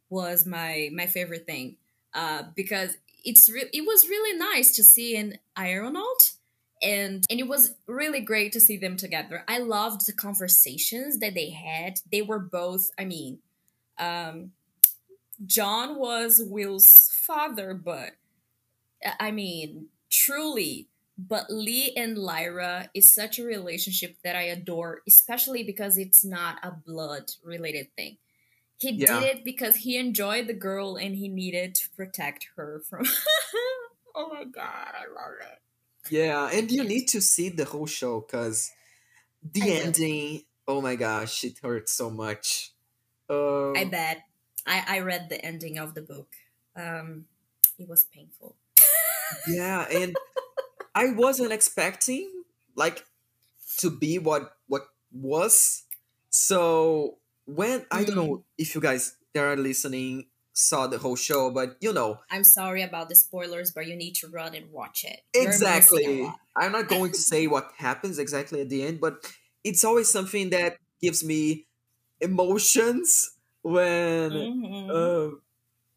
was 0.09 0.45
my 0.45 0.89
my 0.93 1.07
favorite 1.07 1.45
thing 1.45 1.77
uh, 2.13 2.43
because 2.55 2.97
it's 3.23 3.49
re- 3.49 3.69
it 3.73 3.85
was 3.85 4.07
really 4.07 4.37
nice 4.37 4.75
to 4.75 4.83
see 4.83 5.15
an 5.17 5.37
aeronaut 5.57 6.33
and 6.81 7.25
and 7.29 7.39
it 7.39 7.47
was 7.47 7.75
really 7.87 8.21
great 8.21 8.51
to 8.53 8.59
see 8.59 8.77
them 8.77 8.97
together. 8.97 9.43
I 9.47 9.59
loved 9.59 10.05
the 10.05 10.13
conversations 10.13 11.19
that 11.19 11.33
they 11.33 11.49
had. 11.49 11.99
They 12.11 12.21
were 12.21 12.39
both, 12.39 12.91
I 12.99 13.05
mean, 13.05 13.39
um, 13.97 14.51
John 15.45 15.97
was 15.97 16.41
Will's 16.45 17.11
father, 17.13 17.73
but 17.73 18.11
I 19.19 19.31
mean, 19.31 19.87
truly, 20.09 20.87
but 21.17 21.45
Lee 21.49 21.93
and 21.95 22.17
Lyra 22.17 22.89
is 22.93 23.13
such 23.13 23.39
a 23.39 23.43
relationship 23.43 24.17
that 24.23 24.35
I 24.35 24.43
adore, 24.43 25.01
especially 25.07 25.63
because 25.63 25.97
it's 25.97 26.23
not 26.23 26.57
a 26.63 26.71
blood 26.71 27.31
related 27.43 27.87
thing. 27.95 28.17
He 28.77 28.91
yeah. 28.91 29.19
did 29.19 29.37
it 29.37 29.45
because 29.45 29.77
he 29.77 29.97
enjoyed 29.97 30.47
the 30.47 30.53
girl 30.53 30.95
and 30.95 31.15
he 31.15 31.29
needed 31.29 31.75
to 31.75 31.89
protect 31.91 32.47
her 32.55 32.81
from. 32.89 33.05
oh 34.15 34.29
my 34.33 34.43
god, 34.43 34.93
I 34.93 35.07
love 35.07 35.33
it. 35.41 35.59
Yeah, 36.11 36.49
and 36.51 36.69
you 36.71 36.83
need 36.83 37.07
to 37.09 37.21
see 37.21 37.49
the 37.49 37.65
whole 37.65 37.87
show 37.87 38.21
because 38.21 38.71
the 39.41 39.63
I 39.63 39.67
ending. 39.67 40.43
Oh 40.67 40.81
my 40.81 40.95
gosh, 40.95 41.43
it 41.43 41.59
hurts 41.63 41.93
so 41.93 42.09
much. 42.09 42.73
Uh, 43.29 43.71
I 43.71 43.85
bet. 43.85 44.23
I 44.67 44.83
I 44.87 44.99
read 44.99 45.29
the 45.29 45.43
ending 45.43 45.77
of 45.77 45.93
the 45.93 46.01
book. 46.01 46.35
Um, 46.75 47.25
it 47.79 47.87
was 47.87 48.05
painful. 48.05 48.55
yeah, 49.47 49.85
and 49.91 50.15
I 50.93 51.11
wasn't 51.11 51.51
expecting 51.51 52.29
like 52.75 53.05
to 53.77 53.89
be 53.89 54.19
what 54.19 54.57
what 54.67 54.87
was. 55.11 55.83
So 56.29 57.17
when 57.45 57.81
mm. 57.81 57.85
I 57.91 58.03
don't 58.03 58.15
know 58.15 58.37
mm. 58.37 58.43
if 58.57 58.75
you 58.75 58.81
guys 58.81 59.15
that 59.33 59.43
are 59.43 59.55
listening 59.55 60.27
saw 60.53 60.87
the 60.87 60.97
whole 60.97 61.17
show, 61.17 61.51
but 61.51 61.75
you 61.81 61.91
know. 61.91 62.19
I'm 62.31 62.45
sorry 62.45 62.81
about 62.81 63.09
the 63.09 63.15
spoilers, 63.15 63.71
but 63.71 63.87
you 63.87 63.95
need 63.95 64.15
to 64.15 64.27
run 64.27 64.55
and 64.55 64.71
watch 64.71 65.03
it. 65.03 65.19
Exactly. 65.33 66.31
I'm 66.55 66.71
not 66.71 66.87
going 66.87 67.11
to 67.11 67.17
say 67.17 67.45
what 67.47 67.71
happens 67.77 68.19
exactly 68.19 68.61
at 68.61 68.69
the 68.69 68.83
end, 68.83 69.01
but 69.01 69.29
it's 69.65 69.83
always 69.83 70.09
something 70.09 70.51
that 70.51 70.77
gives 71.01 71.23
me 71.23 71.65
emotions 72.21 73.31
when 73.61 74.31
mm-hmm. 74.31 74.89
uh, 74.89 75.35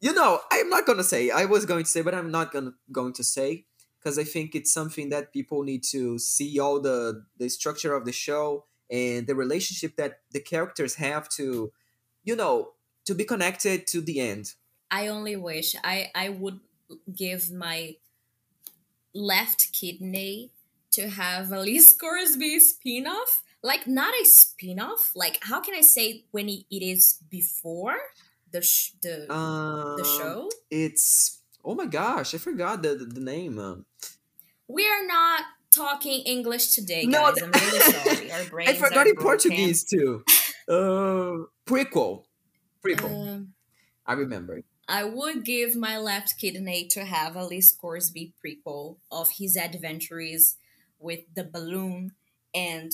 you 0.01 0.13
know 0.15 0.41
i'm 0.51 0.69
not 0.69 0.87
gonna 0.87 1.05
say 1.05 1.31
i 1.31 1.45
was 1.45 1.65
going 1.67 1.85
to 1.85 1.91
say 1.91 2.03
but 2.03 2.15
i'm 2.15 2.31
not 2.31 2.51
gonna 2.51 2.73
going 2.91 3.13
to 3.13 3.23
say 3.23 3.65
because 3.99 4.19
i 4.19 4.25
think 4.25 4.55
it's 4.55 4.73
something 4.73 5.11
that 5.11 5.33
people 5.33 5.63
need 5.63 5.85
to 5.85 6.19
see 6.19 6.59
all 6.59 6.81
the 6.81 7.25
the 7.37 7.49
structure 7.49 7.95
of 7.95 8.05
the 8.05 8.13
show 8.13 8.65
and 8.90 9.27
the 9.27 9.35
relationship 9.35 9.96
that 9.96 10.20
the 10.33 10.40
characters 10.40 10.96
have 10.96 11.29
to 11.29 11.72
you 12.24 12.37
know 12.37 12.72
to 13.05 13.14
be 13.14 13.24
connected 13.24 13.87
to 13.87 14.01
the 14.01 14.20
end. 14.20 14.55
I 14.90 15.09
only 15.09 15.37
wish 15.37 15.74
i 15.85 16.11
i 16.14 16.29
would 16.29 16.61
give 17.14 17.51
my 17.51 17.96
left 19.14 19.72
kidney 19.72 20.53
to 20.92 21.09
have 21.09 21.53
a 21.53 21.61
Lee 21.66 21.81
Scoresby 21.81 22.59
spin-off. 22.61 23.42
Like 23.62 23.87
not 23.87 24.14
a 24.14 24.24
spin-off. 24.24 25.12
Like 25.14 25.38
how 25.42 25.61
can 25.61 25.74
i 25.74 25.81
say 25.81 26.24
when 26.31 26.48
it 26.48 26.64
is 26.70 27.18
before 27.31 27.98
the 28.51 28.62
sh- 28.62 28.92
the 29.03 29.27
the 29.29 30.05
show? 30.05 30.48
it's 30.70 31.40
oh 31.64 31.74
my 31.74 31.87
gosh 31.87 32.35
i 32.35 32.38
forgot 32.38 32.83
the 32.83 32.94
the, 32.94 33.05
the 33.05 33.20
name 33.20 33.59
um, 33.59 33.85
we 34.68 34.87
are 34.87 35.07
not 35.07 35.42
talking 35.70 36.20
English 36.22 36.68
today, 36.68 37.07
guys. 37.07 37.37
No, 37.37 37.46
I'm 37.46 37.50
really 37.52 37.81
sorry. 37.92 38.33
Our 38.33 38.44
brains 38.44 38.70
I 38.70 38.74
forgot 38.74 39.07
in 39.07 39.16
Portuguese 39.16 39.85
too. 39.85 40.24
Uh, 40.68 41.46
prequel. 41.66 42.24
Prequel. 42.85 43.35
Um, 43.35 43.54
I 44.07 44.14
remember. 44.14 44.62
I 44.88 45.04
would 45.04 45.44
give 45.44 45.76
my 45.76 45.98
left 45.98 46.38
kidney 46.38 46.87
to 46.88 47.04
have 47.04 47.37
a 47.37 47.44
Lee 47.44 47.61
Scoresby 47.61 48.35
prequel 48.42 48.96
of 49.11 49.28
his 49.38 49.57
adventures 49.57 50.57
with 50.98 51.20
the 51.35 51.44
balloon 51.44 52.12
and 52.54 52.90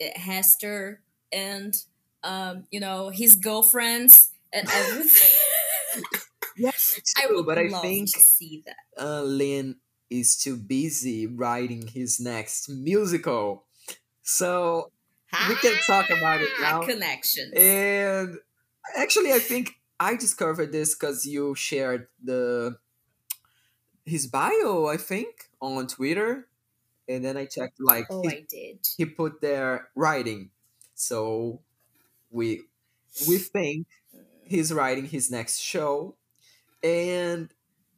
uh, 0.00 0.18
Hester 0.18 1.00
and 1.32 1.74
um, 2.22 2.64
you 2.70 2.80
know 2.80 3.08
his 3.08 3.36
girlfriends 3.36 4.30
and 4.52 4.68
everything. 4.70 6.02
yes, 6.56 7.00
true, 7.16 7.30
I 7.30 7.34
would 7.34 7.46
but 7.46 7.58
I 7.58 7.68
think 7.80 8.08
see 8.08 8.62
that. 8.66 9.02
Uh, 9.02 9.22
Lin 9.22 9.76
is 10.12 10.36
too 10.36 10.56
busy 10.56 11.26
writing 11.26 11.86
his 11.86 12.20
next 12.20 12.68
musical. 12.68 13.64
So 14.22 14.90
we 15.48 15.54
can 15.56 15.74
talk 15.86 16.10
about 16.10 16.40
it 16.42 16.50
ah, 16.58 16.62
now. 16.62 16.82
Connections. 16.86 17.52
And 17.56 18.38
actually, 18.96 19.32
I 19.32 19.38
think 19.38 19.76
I 19.98 20.14
discovered 20.16 20.72
this 20.72 20.94
because 20.94 21.26
you 21.26 21.54
shared 21.54 22.08
the 22.22 22.76
his 24.04 24.26
bio, 24.26 24.86
I 24.86 24.96
think, 24.96 25.48
on 25.60 25.86
Twitter. 25.86 26.48
And 27.08 27.24
then 27.24 27.36
I 27.36 27.46
checked 27.46 27.80
like 27.80 28.06
Oh, 28.10 28.22
he, 28.22 28.28
I 28.28 28.44
did. 28.48 28.86
He 28.96 29.06
put 29.06 29.40
there 29.40 29.88
writing. 29.94 30.50
So 30.94 31.60
we 32.30 32.62
we 33.26 33.38
think 33.38 33.86
he's 34.46 34.72
writing 34.72 35.06
his 35.06 35.30
next 35.30 35.58
show. 35.58 36.16
And 36.82 37.50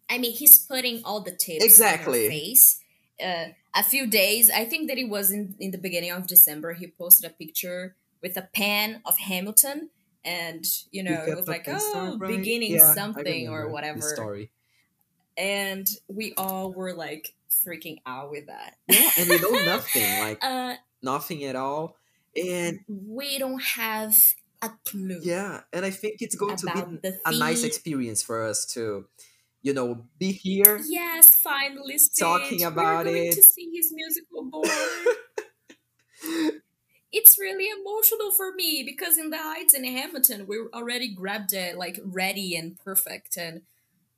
I 0.08 0.18
mean, 0.18 0.32
he's 0.32 0.58
putting 0.58 1.02
all 1.04 1.20
the 1.20 1.32
tips 1.32 1.64
exactly. 1.64 2.28
face. 2.28 2.80
Uh, 3.22 3.46
a 3.74 3.82
few 3.82 4.06
days, 4.06 4.50
I 4.50 4.64
think 4.64 4.88
that 4.88 4.98
it 4.98 5.08
was 5.08 5.30
in, 5.30 5.54
in 5.58 5.70
the 5.70 5.78
beginning 5.78 6.10
of 6.10 6.26
December, 6.26 6.74
he 6.74 6.88
posted 6.88 7.30
a 7.30 7.34
picture 7.34 7.96
with 8.22 8.36
a 8.36 8.48
pen 8.54 9.02
of 9.04 9.18
Hamilton, 9.18 9.90
and 10.24 10.64
you 10.90 11.02
know, 11.02 11.24
it 11.26 11.36
was 11.36 11.48
like, 11.48 11.66
oh, 11.68 12.16
right? 12.18 12.36
beginning 12.36 12.72
yeah, 12.72 12.94
something 12.94 13.48
or 13.48 13.68
whatever. 13.68 14.00
Story. 14.00 14.50
And 15.36 15.88
we 16.08 16.32
all 16.36 16.72
were 16.72 16.94
like 16.94 17.34
freaking 17.50 17.98
out 18.06 18.30
with 18.30 18.46
that. 18.46 18.76
Yeah, 18.88 19.10
and 19.18 19.28
we 19.28 19.38
know 19.38 19.50
nothing, 19.66 20.20
like 20.20 20.38
uh, 20.42 20.74
nothing 21.02 21.44
at 21.44 21.56
all. 21.56 21.96
And 22.36 22.80
we 22.88 23.38
don't 23.38 23.62
have 23.62 24.16
a 24.62 24.70
clue. 24.84 25.20
Yeah, 25.22 25.60
and 25.72 25.84
I 25.84 25.90
think 25.90 26.16
it's 26.20 26.34
going 26.34 26.56
to 26.56 26.98
be 27.02 27.10
a 27.24 27.36
nice 27.36 27.62
experience 27.64 28.22
for 28.22 28.44
us 28.44 28.64
to 28.74 29.06
you 29.64 29.72
know, 29.72 30.04
be 30.18 30.30
here. 30.30 30.78
Yes, 30.86 31.30
finally, 31.30 31.98
talking 32.16 32.62
about 32.64 33.06
We're 33.06 33.16
it. 33.16 33.32
To 33.32 33.42
see 33.42 33.70
his 33.74 33.92
musical 33.92 34.44
board. 34.50 34.68
it's 37.10 37.38
really 37.38 37.68
emotional 37.70 38.30
for 38.30 38.52
me 38.52 38.82
because 38.84 39.16
in 39.16 39.30
the 39.30 39.38
Heights 39.38 39.72
and 39.72 39.86
Hamilton, 39.86 40.46
we 40.46 40.58
already 40.74 41.14
grabbed 41.14 41.54
it 41.54 41.78
like 41.78 41.98
ready 42.04 42.54
and 42.54 42.78
perfect 42.78 43.38
and 43.38 43.62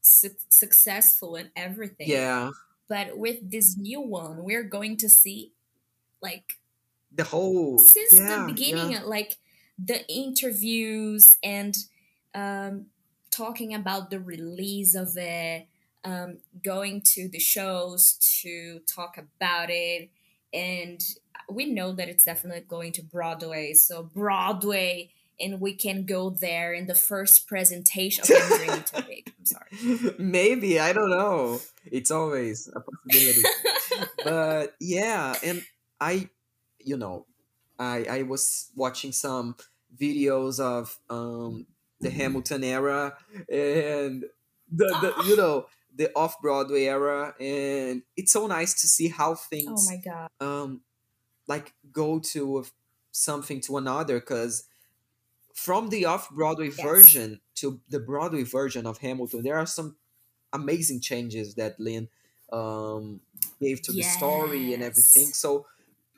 su- 0.00 0.30
successful 0.48 1.36
and 1.36 1.50
everything. 1.54 2.08
Yeah. 2.08 2.50
But 2.88 3.16
with 3.16 3.48
this 3.48 3.76
new 3.76 4.00
one, 4.00 4.42
we're 4.42 4.64
going 4.64 4.96
to 4.96 5.08
see 5.08 5.52
like 6.20 6.58
the 7.14 7.22
whole 7.22 7.78
since 7.78 8.14
yeah, 8.14 8.40
the 8.40 8.52
beginning, 8.52 8.92
yeah. 8.92 9.02
like 9.04 9.36
the 9.78 10.04
interviews 10.08 11.38
and 11.40 11.76
um 12.34 12.86
talking 13.36 13.74
about 13.74 14.10
the 14.10 14.20
release 14.20 14.94
of 14.94 15.16
it, 15.16 15.66
um, 16.04 16.38
going 16.62 17.02
to 17.14 17.28
the 17.28 17.38
shows 17.38 18.18
to 18.42 18.80
talk 18.86 19.18
about 19.18 19.68
it. 19.70 20.10
And 20.52 21.02
we 21.50 21.66
know 21.66 21.92
that 21.92 22.08
it's 22.08 22.24
definitely 22.24 22.64
going 22.66 22.92
to 22.92 23.02
Broadway. 23.02 23.74
So, 23.74 24.02
Broadway 24.02 25.10
and 25.38 25.60
we 25.60 25.74
can 25.74 26.04
go 26.04 26.30
there 26.30 26.72
in 26.72 26.86
the 26.86 26.94
first 26.94 27.46
presentation. 27.46 28.24
Okay, 28.24 28.40
I'm 28.42 28.58
dreaming 28.58 28.84
too 28.84 29.02
big. 29.02 29.32
I'm 29.38 29.44
sorry. 29.44 30.14
Maybe 30.18 30.80
I 30.80 30.92
don't 30.92 31.10
know. 31.10 31.60
It's 31.84 32.10
always 32.10 32.68
a 32.68 32.80
possibility. 32.80 33.42
but 34.24 34.74
yeah, 34.80 35.34
and 35.42 35.62
I, 36.00 36.28
you 36.82 36.96
know, 36.96 37.26
I 37.78 38.06
I 38.08 38.22
was 38.22 38.70
watching 38.74 39.12
some 39.12 39.56
videos 39.98 40.60
of 40.60 40.98
um 41.10 41.66
the 42.00 42.10
Hamilton 42.10 42.64
era 42.64 43.16
and 43.48 44.24
the, 44.70 44.94
the 44.94 45.14
you 45.26 45.36
know 45.36 45.66
the 45.94 46.12
off 46.14 46.40
Broadway 46.40 46.84
era, 46.84 47.34
and 47.40 48.02
it's 48.16 48.32
so 48.32 48.46
nice 48.46 48.74
to 48.82 48.86
see 48.88 49.08
how 49.08 49.34
things 49.34 49.68
Oh 49.68 49.80
my 49.82 49.96
god. 49.98 50.28
um 50.40 50.82
like 51.48 51.74
go 51.92 52.18
to 52.20 52.66
something 53.12 53.60
to 53.62 53.76
another 53.78 54.20
because 54.20 54.68
from 55.54 55.88
the 55.88 56.04
off 56.04 56.30
Broadway 56.30 56.68
Yes. 56.76 56.78
version 56.82 57.40
to 57.56 57.80
the 57.88 58.00
Broadway 58.00 58.42
version 58.42 58.86
of 58.86 58.98
Hamilton, 58.98 59.42
there 59.42 59.56
are 59.56 59.66
some 59.66 59.96
amazing 60.52 61.00
changes 61.00 61.56
that 61.56 61.80
Lin 61.80 62.08
um, 62.52 63.20
gave 63.60 63.82
to 63.82 63.92
the 63.92 64.02
story 64.02 64.72
and 64.74 64.82
everything. 64.82 65.32
So 65.32 65.66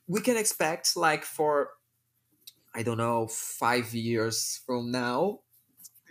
we 0.08 0.20
can 0.20 0.36
expect, 0.36 0.96
like, 0.96 1.24
for 1.24 1.70
I 2.74 2.82
don't 2.82 2.98
know, 2.98 3.26
five 3.28 3.94
years 3.94 4.58
from 4.66 4.90
now, 4.90 5.40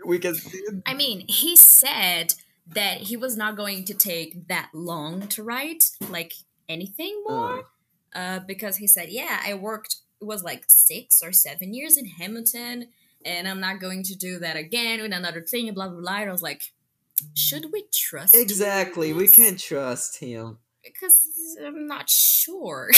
we 0.05 0.19
can 0.19 0.35
see. 0.35 0.61
I 0.85 0.93
mean, 0.93 1.25
he 1.27 1.55
said 1.55 2.33
that 2.73 3.01
he 3.01 3.17
was 3.17 3.37
not 3.37 3.55
going 3.55 3.85
to 3.85 3.93
take 3.93 4.47
that 4.47 4.69
long 4.73 5.27
to 5.29 5.43
write, 5.43 5.91
like 6.09 6.33
anything 6.69 7.23
more, 7.27 7.65
Uh, 8.15 8.17
uh, 8.19 8.39
because 8.39 8.77
he 8.77 8.87
said, 8.87 9.09
"Yeah, 9.09 9.41
I 9.45 9.53
worked. 9.53 9.97
It 10.21 10.25
was 10.25 10.43
like 10.43 10.65
six 10.67 11.21
or 11.23 11.31
seven 11.31 11.73
years 11.73 11.97
in 11.97 12.05
Hamilton, 12.05 12.87
and 13.23 13.47
I'm 13.47 13.59
not 13.59 13.79
going 13.79 14.03
to 14.03 14.15
do 14.15 14.39
that 14.39 14.55
again 14.57 15.01
with 15.01 15.13
another 15.13 15.41
thing." 15.41 15.73
Blah 15.73 15.89
blah 15.89 16.01
blah. 16.01 16.17
And 16.21 16.29
I 16.29 16.31
was 16.31 16.41
like, 16.43 16.73
"Should 17.33 17.71
we 17.71 17.85
trust?" 17.93 18.35
exactly, 18.35 19.13
with 19.13 19.17
we 19.21 19.27
this? 19.27 19.35
can 19.35 19.57
trust 19.57 20.19
him. 20.19 20.57
because 20.83 21.17
I'm 21.65 21.87
not 21.87 22.09
sure. 22.09 22.89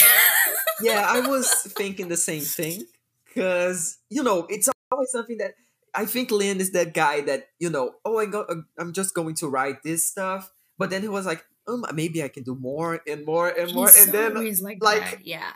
yeah, 0.82 1.06
I 1.08 1.20
was 1.28 1.50
thinking 1.78 2.08
the 2.08 2.18
same 2.18 2.42
thing 2.42 2.86
because 3.28 3.98
you 4.10 4.24
know 4.24 4.46
it's 4.50 4.70
always 4.92 5.12
something 5.12 5.38
that 5.38 5.54
I 5.96 6.06
think 6.06 6.32
Lin 6.32 6.60
is 6.60 6.72
that 6.72 6.94
guy 6.94 7.22
that 7.22 7.48
you 7.60 7.70
know. 7.70 7.96
Oh, 8.06 8.18
I 8.18 8.26
go, 8.26 8.46
I'm 8.78 8.94
just 8.94 9.14
going 9.14 9.36
to 9.36 9.48
write 9.48 9.84
this 9.84 10.08
stuff, 10.08 10.52
but 10.78 10.90
then 10.90 11.02
he 11.02 11.08
was 11.08 11.26
like, 11.26 11.44
um, 11.68 11.86
maybe 11.94 12.24
I 12.24 12.28
can 12.30 12.44
do 12.44 12.56
more 12.56 13.02
and 13.08 13.26
more 13.26 13.50
and 13.50 13.74
more, 13.74 13.88
He's 13.88 14.04
and 14.06 14.14
then 14.14 14.34
like, 14.62 14.84
like- 14.84 15.02
that. 15.02 15.26
Yeah. 15.26 15.52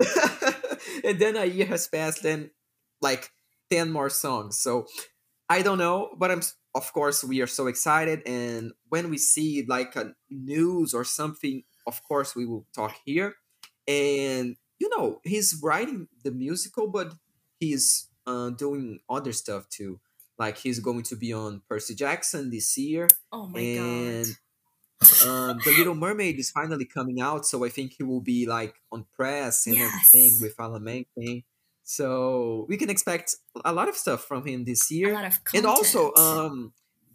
and 1.04 1.18
then 1.18 1.36
a 1.36 1.44
year 1.44 1.66
has 1.66 1.86
passed, 1.88 2.24
and 2.24 2.50
like 3.00 3.30
ten 3.70 3.90
more 3.90 4.10
songs. 4.10 4.58
So 4.58 4.86
I 5.48 5.62
don't 5.62 5.78
know, 5.78 6.10
but 6.18 6.30
I'm 6.30 6.42
of 6.74 6.92
course 6.92 7.22
we 7.22 7.40
are 7.40 7.46
so 7.46 7.66
excited, 7.68 8.22
and 8.26 8.72
when 8.88 9.10
we 9.10 9.18
see 9.18 9.64
like 9.68 9.94
a 9.96 10.14
news 10.30 10.94
or 10.94 11.04
something, 11.04 11.62
of 11.86 12.02
course 12.02 12.34
we 12.34 12.46
will 12.46 12.66
talk 12.74 12.96
here. 13.04 13.34
And 13.86 14.56
you 14.78 14.88
know, 14.96 15.20
he's 15.24 15.60
writing 15.62 16.08
the 16.24 16.32
musical, 16.32 16.88
but 16.88 17.14
he's 17.60 18.08
uh, 18.26 18.50
doing 18.50 19.00
other 19.08 19.32
stuff 19.32 19.68
too. 19.68 20.00
Like 20.38 20.58
he's 20.58 20.80
going 20.80 21.02
to 21.04 21.16
be 21.16 21.32
on 21.32 21.62
Percy 21.68 21.94
Jackson 21.94 22.50
this 22.50 22.76
year, 22.76 23.08
Oh 23.32 23.46
my 23.46 23.60
and 23.60 24.26
god. 25.02 25.26
um, 25.26 25.58
the 25.64 25.74
Little 25.76 25.94
Mermaid 25.94 26.38
is 26.38 26.50
finally 26.50 26.84
coming 26.86 27.20
out, 27.20 27.46
so 27.46 27.64
I 27.64 27.68
think 27.68 27.94
he 27.98 28.02
will 28.02 28.20
be 28.20 28.46
like 28.46 28.74
on 28.92 29.06
press 29.14 29.66
and 29.66 29.76
everything 29.76 30.30
Yes. 30.32 30.40
with 30.40 30.54
Alan 30.58 30.84
Menken. 30.84 31.44
So 31.82 32.64
we 32.68 32.76
can 32.76 32.88
expect 32.90 33.36
a 33.64 33.72
lot 33.72 33.88
of 33.88 33.96
stuff 33.96 34.24
from 34.24 34.46
him 34.46 34.64
this 34.64 34.90
A 34.90 34.94
year, 34.94 35.12
lot 35.12 35.24
of 35.26 35.38
and 35.54 35.66
also 35.66 36.14
um, 36.14 36.72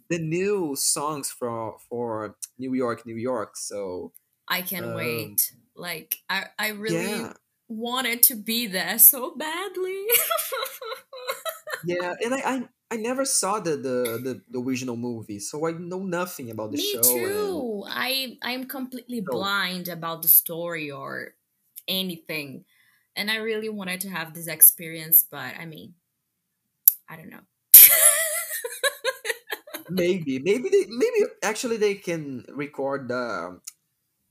the 0.08 0.18
new 0.18 0.76
songs 0.76 1.30
for 1.30 1.78
for 1.88 2.36
New 2.58 2.74
York, 2.74 3.04
New 3.04 3.16
York. 3.16 3.56
So 3.56 4.12
I 4.48 4.62
can 4.62 4.84
um, 4.84 4.94
wait. 4.94 5.52
Like 5.74 6.18
I, 6.28 6.46
I 6.58 6.68
really 6.68 6.96
yeah, 6.96 7.32
wanted 7.70 8.22
to 8.24 8.34
be 8.34 8.66
there 8.66 8.98
so 8.98 9.34
badly. 9.36 10.04
yeah, 11.84 12.14
and 12.22 12.34
I, 12.34 12.38
I 12.38 12.68
I 12.90 12.96
never 12.96 13.24
saw 13.24 13.60
the, 13.60 13.76
the 13.76 14.20
the 14.22 14.42
the 14.50 14.60
original 14.60 14.96
movie, 14.96 15.38
so 15.38 15.66
I 15.66 15.72
know 15.72 16.02
nothing 16.02 16.50
about 16.50 16.72
the 16.72 16.78
Me 16.78 16.92
show. 16.92 16.98
And 16.98 17.02
too. 17.02 17.84
I 17.88 18.38
I'm 18.42 18.66
completely 18.66 19.22
so 19.24 19.30
blind 19.30 19.88
about 19.88 20.22
the 20.22 20.28
story 20.28 20.90
or 20.90 21.34
anything. 21.88 22.64
And 23.16 23.30
I 23.30 23.36
really 23.36 23.68
wanted 23.68 24.00
to 24.02 24.08
have 24.08 24.34
this 24.34 24.46
experience, 24.46 25.26
but 25.28 25.54
I 25.58 25.66
mean, 25.66 25.94
I 27.08 27.16
don't 27.16 27.30
know. 27.30 27.40
maybe 29.90 30.38
maybe 30.38 30.68
they 30.68 30.86
maybe 30.88 31.30
actually 31.42 31.76
they 31.76 31.94
can 31.94 32.44
record 32.50 33.08
the 33.08 33.60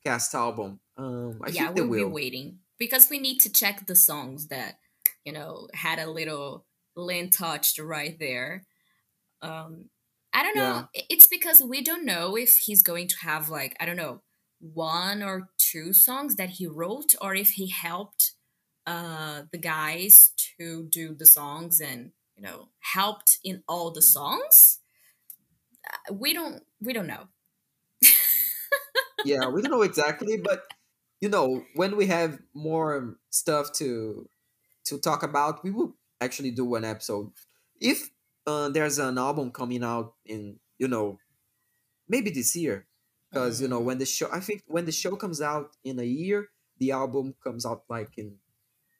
cast 0.03 0.35
album. 0.35 0.79
Um, 0.97 1.41
I 1.43 1.49
yeah, 1.49 1.65
think 1.65 1.75
they 1.75 1.81
we'll 1.81 2.07
be 2.07 2.13
waiting 2.13 2.59
because 2.79 3.09
we 3.09 3.19
need 3.19 3.39
to 3.41 3.51
check 3.51 3.85
the 3.85 3.95
songs 3.95 4.47
that, 4.47 4.79
you 5.25 5.31
know, 5.33 5.67
had 5.73 5.99
a 5.99 6.09
little 6.09 6.65
Lin 6.95 7.29
touched 7.29 7.79
right 7.79 8.17
there. 8.19 8.65
Um, 9.41 9.89
I 10.33 10.43
don't 10.43 10.55
know. 10.55 10.87
Yeah. 10.93 11.01
It's 11.09 11.27
because 11.27 11.61
we 11.61 11.81
don't 11.81 12.05
know 12.05 12.37
if 12.37 12.57
he's 12.57 12.81
going 12.81 13.07
to 13.07 13.15
have 13.21 13.49
like 13.49 13.75
I 13.79 13.85
don't 13.85 13.95
know 13.97 14.21
one 14.59 15.23
or 15.23 15.49
two 15.57 15.93
songs 15.93 16.35
that 16.35 16.51
he 16.51 16.67
wrote, 16.67 17.15
or 17.21 17.33
if 17.35 17.51
he 17.51 17.69
helped 17.69 18.33
uh, 18.85 19.43
the 19.51 19.57
guys 19.57 20.31
to 20.57 20.87
do 20.89 21.15
the 21.15 21.25
songs 21.25 21.79
and 21.79 22.11
you 22.35 22.43
know 22.43 22.69
helped 22.79 23.39
in 23.43 23.63
all 23.67 23.91
the 23.91 24.01
songs. 24.01 24.79
Uh, 25.87 26.13
We 26.13 26.33
don't. 26.33 26.63
We 26.81 26.93
don't 26.93 27.07
know. 27.07 27.27
yeah, 29.25 29.47
we 29.47 29.61
don't 29.61 29.71
know 29.71 29.81
exactly, 29.81 30.37
but 30.37 30.63
you 31.21 31.29
know, 31.29 31.65
when 31.75 31.95
we 31.97 32.07
have 32.07 32.39
more 32.53 33.17
stuff 33.29 33.73
to 33.73 34.29
to 34.85 34.99
talk 34.99 35.23
about, 35.23 35.63
we 35.63 35.71
will 35.71 35.95
actually 36.21 36.51
do 36.51 36.75
an 36.75 36.85
episode. 36.85 37.31
If 37.79 38.11
uh, 38.47 38.69
there's 38.69 38.99
an 38.99 39.17
album 39.17 39.51
coming 39.51 39.83
out 39.83 40.15
in, 40.25 40.59
you 40.79 40.87
know, 40.87 41.19
maybe 42.07 42.29
this 42.31 42.55
year, 42.55 42.87
because 43.31 43.61
you 43.61 43.67
know 43.67 43.79
Mm. 43.79 43.85
when 43.85 43.97
the 43.97 44.05
show, 44.05 44.29
I 44.31 44.39
think 44.39 44.63
when 44.67 44.85
the 44.85 44.91
show 44.91 45.15
comes 45.15 45.41
out 45.41 45.75
in 45.83 45.99
a 45.99 46.03
year, 46.05 46.49
the 46.77 46.91
album 46.91 47.35
comes 47.43 47.65
out 47.65 47.83
like 47.89 48.17
in 48.17 48.39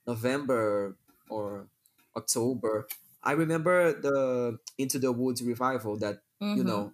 November 0.08 0.98
or 1.30 1.70
October. 2.16 2.88
I 3.24 3.34
remember 3.34 3.94
the 3.94 4.60
Into 4.78 5.00
the 5.00 5.12
Woods 5.12 5.44
revival 5.44 5.98
that 5.98 6.24
you 6.54 6.64
Mhm. 6.64 6.66
know 6.66 6.94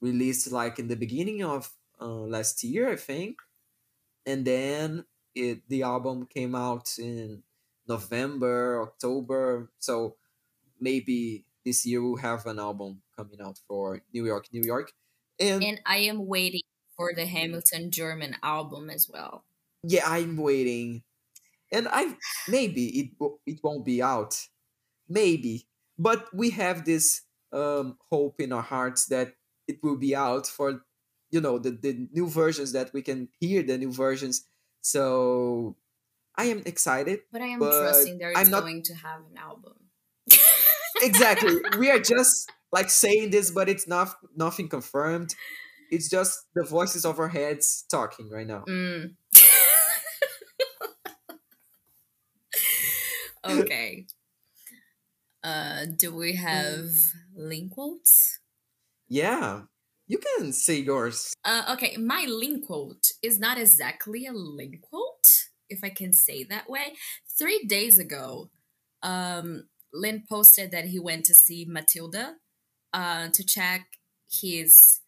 released 0.00 0.52
like 0.52 0.78
in 0.78 0.88
the 0.88 0.96
beginning 0.96 1.42
of 1.44 1.74
uh, 2.00 2.06
last 2.28 2.62
year 2.64 2.90
i 2.90 2.96
think 2.96 3.40
and 4.26 4.44
then 4.46 5.06
it 5.34 5.68
the 5.68 5.82
album 5.82 6.26
came 6.26 6.54
out 6.54 6.98
in 6.98 7.42
november 7.88 8.82
october. 8.82 9.70
So 9.78 10.16
maybe 10.80 11.46
this 11.64 11.86
year 11.86 12.02
we'll 12.02 12.16
have 12.18 12.46
an 12.46 12.58
album 12.58 13.02
coming 13.16 13.40
out 13.40 13.58
for 13.68 14.02
new 14.12 14.26
york 14.26 14.46
new 14.52 14.62
york. 14.64 14.92
And 15.40 15.62
And 15.62 15.80
I 15.84 15.98
am 15.98 16.26
waiting 16.26 16.62
for 16.96 17.12
the 17.14 17.26
Hamilton 17.26 17.90
German 17.90 18.36
album 18.42 18.88
as 18.90 19.06
well. 19.08 19.44
yeah 19.82 20.02
i'm 20.06 20.36
waiting. 20.36 21.02
And 21.72 21.88
i 21.90 22.16
maybe 22.48 22.86
it 23.00 23.08
it 23.46 23.60
won't 23.62 23.84
be 23.84 24.02
out. 24.02 24.36
Maybe. 25.08 25.68
But 25.98 26.28
we 26.34 26.50
have 26.50 26.84
this 26.84 27.22
um 27.52 27.98
hope 28.10 28.40
in 28.40 28.52
our 28.52 28.62
hearts 28.62 29.06
that 29.08 29.34
it 29.68 29.78
will 29.82 29.96
be 29.98 30.14
out 30.16 30.46
for 30.46 30.82
you 31.30 31.40
know 31.40 31.58
the, 31.58 31.70
the 31.70 32.08
new 32.12 32.28
versions 32.28 32.72
that 32.72 32.92
we 32.92 33.02
can 33.02 33.28
hear 33.40 33.62
the 33.62 33.78
new 33.78 33.92
versions 33.92 34.46
so 34.80 35.76
i 36.36 36.44
am 36.44 36.62
excited 36.66 37.20
But 37.32 37.42
I 37.42 37.46
am 37.46 37.58
but 37.60 37.80
trusting 37.82 38.18
there 38.18 38.30
is 38.30 38.38
i'm 38.38 38.50
not 38.50 38.62
going 38.62 38.82
to 38.84 38.94
have 38.94 39.20
an 39.30 39.36
album. 39.38 39.74
exactly 41.02 41.56
we 41.78 41.90
are 41.90 42.00
just 42.00 42.50
like 42.72 42.90
saying 42.90 43.30
this 43.30 43.50
but 43.50 43.68
it's 43.68 43.86
not 43.86 44.08
nothing 44.36 44.68
confirmed 44.68 45.34
it's 45.90 46.08
just 46.10 46.38
the 46.54 46.64
voices 46.64 47.04
of 47.04 47.18
our 47.20 47.28
heads 47.28 47.84
talking 47.90 48.28
right 48.30 48.46
now 48.46 48.64
Mm. 48.68 49.14
okay. 53.44 54.06
Uh, 55.42 55.86
do 55.86 56.14
we 56.14 56.34
have 56.34 56.88
link 57.34 57.72
quotes? 57.72 58.40
yeah 59.08 59.62
you 60.06 60.18
can 60.18 60.52
say 60.52 60.80
yours 60.80 61.34
Uh, 61.44 61.64
okay, 61.72 61.96
my 61.96 62.26
link 62.28 62.66
quote 62.66 63.12
is 63.22 63.38
not 63.38 63.58
exactly 63.58 64.26
a 64.26 64.32
link 64.32 64.80
quote, 64.80 65.28
if 65.68 65.80
I 65.82 65.90
can 65.90 66.12
say 66.12 66.44
that 66.44 66.68
way. 66.68 66.94
Three 67.38 67.64
days 67.64 67.98
ago, 67.98 68.50
um, 69.02 69.68
Lin 69.92 70.24
posted 70.28 70.70
that 70.70 70.86
he 70.86 70.98
went 70.98 71.24
to 71.26 71.34
see 71.34 71.64
Matilda 71.68 72.36
uh, 72.92 73.28
to 73.32 73.44
check 73.44 73.86
his 74.30 75.00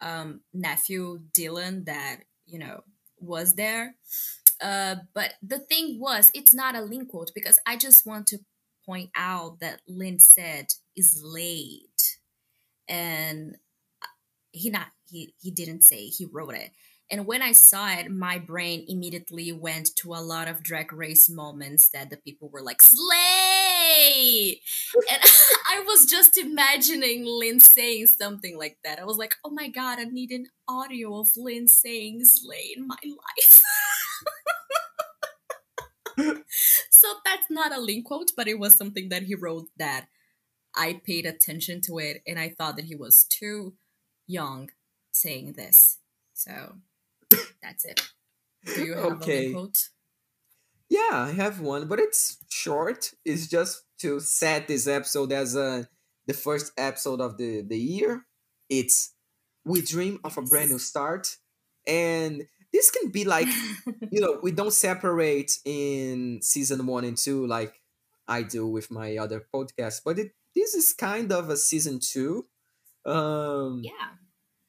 um, 0.00 0.40
nephew 0.52 1.20
Dylan 1.32 1.86
that, 1.86 2.20
you 2.46 2.58
know, 2.58 2.82
was 3.18 3.54
there. 3.54 3.96
Uh, 4.60 4.96
but 5.14 5.34
the 5.42 5.58
thing 5.58 5.98
was, 6.00 6.30
it's 6.34 6.54
not 6.54 6.74
a 6.74 6.82
link 6.82 7.08
quote 7.08 7.30
because 7.34 7.58
I 7.66 7.76
just 7.76 8.06
want 8.06 8.26
to 8.28 8.38
point 8.84 9.10
out 9.16 9.60
that 9.60 9.80
Lin 9.88 10.18
said 10.18 10.66
is 10.96 11.20
late. 11.24 12.18
And 12.88 13.56
he 14.54 14.70
not 14.70 14.86
he 15.10 15.34
he 15.40 15.50
didn't 15.50 15.82
say 15.82 16.06
he 16.06 16.24
wrote 16.24 16.54
it. 16.54 16.70
And 17.10 17.26
when 17.26 17.42
I 17.42 17.52
saw 17.52 17.90
it, 17.92 18.10
my 18.10 18.38
brain 18.38 18.86
immediately 18.88 19.52
went 19.52 19.94
to 19.96 20.14
a 20.14 20.24
lot 20.24 20.48
of 20.48 20.62
drag 20.62 20.90
race 20.90 21.28
moments 21.28 21.90
that 21.90 22.08
the 22.08 22.16
people 22.16 22.48
were 22.48 22.62
like, 22.62 22.80
Slay! 22.80 24.60
and 25.10 25.22
I 25.70 25.84
was 25.86 26.06
just 26.06 26.38
imagining 26.38 27.26
Lin 27.26 27.60
saying 27.60 28.06
something 28.06 28.56
like 28.56 28.78
that. 28.84 28.98
I 28.98 29.04
was 29.04 29.18
like, 29.18 29.34
oh 29.44 29.50
my 29.50 29.68
god, 29.68 29.98
I 29.98 30.04
need 30.04 30.30
an 30.30 30.46
audio 30.66 31.20
of 31.20 31.28
Lin 31.36 31.68
saying 31.68 32.24
Slay 32.24 32.72
in 32.74 32.86
my 32.86 32.96
life. 33.04 33.62
so 36.90 37.08
that's 37.24 37.50
not 37.50 37.76
a 37.76 37.80
link 37.80 38.06
quote, 38.06 38.30
but 38.36 38.48
it 38.48 38.58
was 38.58 38.76
something 38.76 39.10
that 39.10 39.24
he 39.24 39.34
wrote 39.34 39.66
that 39.76 40.06
I 40.74 41.00
paid 41.04 41.26
attention 41.26 41.80
to 41.82 41.98
it 41.98 42.22
and 42.26 42.38
I 42.38 42.48
thought 42.48 42.76
that 42.76 42.86
he 42.86 42.94
was 42.94 43.24
too 43.24 43.74
young 44.26 44.70
saying 45.12 45.52
this. 45.52 45.98
So 46.32 46.76
that's 47.62 47.84
it. 47.84 48.00
Do 48.74 48.84
you 48.84 48.94
have 48.94 49.12
okay. 49.22 49.50
a 49.50 49.52
quote? 49.52 49.88
Yeah, 50.88 51.10
I 51.12 51.32
have 51.32 51.60
one, 51.60 51.88
but 51.88 51.98
it's 51.98 52.38
short. 52.48 53.12
It's 53.24 53.46
just 53.48 53.82
to 53.98 54.20
set 54.20 54.68
this 54.68 54.86
episode 54.86 55.32
as 55.32 55.56
a 55.56 55.88
the 56.26 56.34
first 56.34 56.72
episode 56.76 57.20
of 57.20 57.36
the 57.36 57.62
the 57.62 57.78
year. 57.78 58.26
It's 58.68 59.12
we 59.64 59.82
dream 59.82 60.20
of 60.24 60.36
a 60.38 60.42
brand 60.42 60.70
new 60.70 60.78
start, 60.78 61.36
and 61.86 62.44
this 62.72 62.90
can 62.90 63.10
be 63.10 63.24
like 63.24 63.48
you 64.10 64.20
know 64.20 64.38
we 64.42 64.52
don't 64.52 64.72
separate 64.72 65.58
in 65.64 66.40
season 66.42 66.86
one 66.86 67.04
and 67.04 67.16
two 67.16 67.46
like 67.46 67.80
I 68.26 68.42
do 68.42 68.66
with 68.66 68.90
my 68.90 69.16
other 69.16 69.46
podcast, 69.52 70.02
but 70.04 70.18
it 70.18 70.32
this 70.54 70.74
is 70.74 70.92
kind 70.92 71.32
of 71.32 71.50
a 71.50 71.56
season 71.56 71.98
two. 72.00 72.46
Um, 73.06 73.80
yeah, 73.82 74.16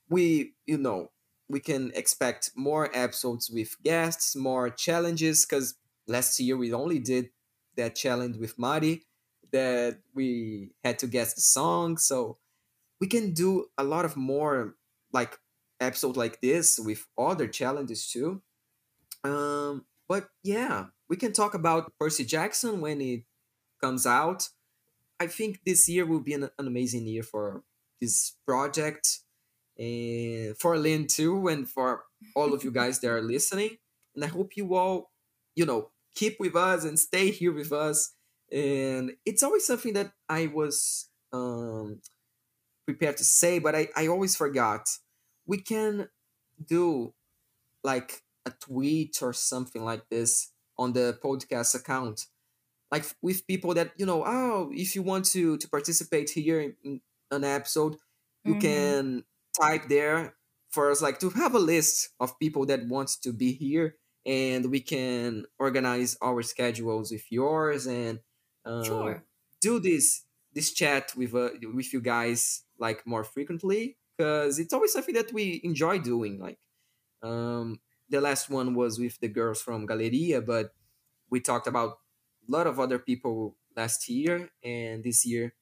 we 0.09 0.53
you 0.65 0.77
know 0.77 1.11
we 1.47 1.59
can 1.59 1.91
expect 1.95 2.51
more 2.55 2.89
episodes 2.93 3.49
with 3.49 3.81
guests, 3.83 4.35
more 4.35 4.69
challenges. 4.69 5.45
Because 5.45 5.75
last 6.07 6.39
year 6.39 6.57
we 6.57 6.73
only 6.73 6.99
did 6.99 7.29
that 7.77 7.95
challenge 7.95 8.37
with 8.37 8.57
Mari, 8.57 9.03
that 9.51 9.99
we 10.13 10.71
had 10.83 10.99
to 10.99 11.07
guess 11.07 11.33
the 11.33 11.41
song. 11.41 11.97
So 11.97 12.37
we 12.99 13.07
can 13.07 13.33
do 13.33 13.67
a 13.77 13.83
lot 13.83 14.05
of 14.05 14.15
more 14.15 14.75
like 15.11 15.37
episode 15.79 16.17
like 16.17 16.41
this 16.41 16.79
with 16.79 17.05
other 17.17 17.47
challenges 17.47 18.09
too. 18.09 18.41
Um, 19.23 19.85
but 20.07 20.29
yeah, 20.43 20.85
we 21.09 21.17
can 21.17 21.33
talk 21.33 21.53
about 21.53 21.93
Percy 21.99 22.25
Jackson 22.25 22.81
when 22.81 23.01
it 23.01 23.23
comes 23.81 24.05
out. 24.05 24.49
I 25.19 25.27
think 25.27 25.61
this 25.65 25.87
year 25.87 26.05
will 26.05 26.19
be 26.19 26.33
an, 26.33 26.49
an 26.57 26.67
amazing 26.67 27.07
year 27.07 27.23
for 27.23 27.63
this 28.05 28.35
project 28.45 29.19
and 29.77 30.57
for 30.57 30.77
Lin 30.77 31.07
too, 31.07 31.47
and 31.47 31.67
for 31.67 32.03
all 32.35 32.53
of 32.53 32.63
you 32.63 32.71
guys 32.81 32.99
that 32.99 33.09
are 33.09 33.21
listening. 33.21 33.77
And 34.15 34.23
I 34.23 34.27
hope 34.27 34.55
you 34.55 34.75
all, 34.75 35.11
you 35.55 35.65
know, 35.65 35.91
keep 36.15 36.39
with 36.39 36.55
us 36.55 36.85
and 36.85 36.97
stay 36.97 37.31
here 37.31 37.51
with 37.51 37.73
us. 37.73 38.13
And 38.51 39.13
it's 39.25 39.43
always 39.43 39.65
something 39.65 39.93
that 39.93 40.11
I 40.29 40.47
was 40.47 41.09
um, 41.33 41.99
prepared 42.85 43.17
to 43.17 43.23
say, 43.23 43.59
but 43.59 43.75
I, 43.75 43.89
I 43.95 44.07
always 44.07 44.35
forgot. 44.35 44.87
We 45.45 45.57
can 45.57 46.07
do 46.63 47.13
like 47.83 48.21
a 48.45 48.51
tweet 48.51 49.17
or 49.21 49.33
something 49.33 49.83
like 49.83 50.07
this 50.09 50.51
on 50.77 50.93
the 50.93 51.17
podcast 51.23 51.75
account 51.75 52.27
like 52.91 53.05
with 53.21 53.47
people 53.47 53.73
that 53.73 53.91
you 53.97 54.05
know 54.05 54.23
oh 54.25 54.69
if 54.73 54.95
you 54.95 55.01
want 55.01 55.25
to 55.25 55.57
to 55.57 55.67
participate 55.69 56.29
here 56.29 56.73
in 56.83 57.01
an 57.31 57.43
episode 57.43 57.95
you 58.43 58.53
mm-hmm. 58.53 58.61
can 58.61 59.23
type 59.59 59.87
there 59.89 60.35
for 60.69 60.91
us 60.91 61.01
like 61.01 61.19
to 61.19 61.29
have 61.31 61.55
a 61.55 61.59
list 61.59 62.09
of 62.19 62.37
people 62.39 62.65
that 62.65 62.85
wants 62.87 63.15
to 63.17 63.31
be 63.31 63.53
here 63.53 63.95
and 64.25 64.71
we 64.71 64.79
can 64.79 65.45
organize 65.59 66.17
our 66.21 66.41
schedules 66.41 67.11
with 67.11 67.31
yours 67.31 67.85
and 67.85 68.19
uh, 68.65 68.83
sure. 68.83 69.23
do 69.61 69.79
this 69.79 70.23
this 70.53 70.73
chat 70.73 71.13
with 71.15 71.35
uh, 71.35 71.49
with 71.73 71.93
you 71.93 72.01
guys 72.01 72.63
like 72.79 73.05
more 73.05 73.23
frequently 73.23 73.97
because 74.17 74.59
it's 74.59 74.73
always 74.73 74.91
something 74.91 75.15
that 75.15 75.31
we 75.33 75.61
enjoy 75.63 75.99
doing 75.99 76.39
like 76.39 76.57
um 77.23 77.79
the 78.09 78.21
last 78.21 78.49
one 78.49 78.75
was 78.75 78.99
with 78.99 79.19
the 79.19 79.27
girls 79.27 79.61
from 79.61 79.85
Galeria 79.85 80.41
but 80.41 80.73
we 81.29 81.39
talked 81.39 81.67
about 81.67 81.99
a 82.47 82.51
lot 82.51 82.67
of 82.67 82.79
other 82.79 82.99
people 82.99 83.55
last 83.75 84.09
year 84.09 84.49
and 84.63 85.03
this 85.03 85.25
year 85.25 85.53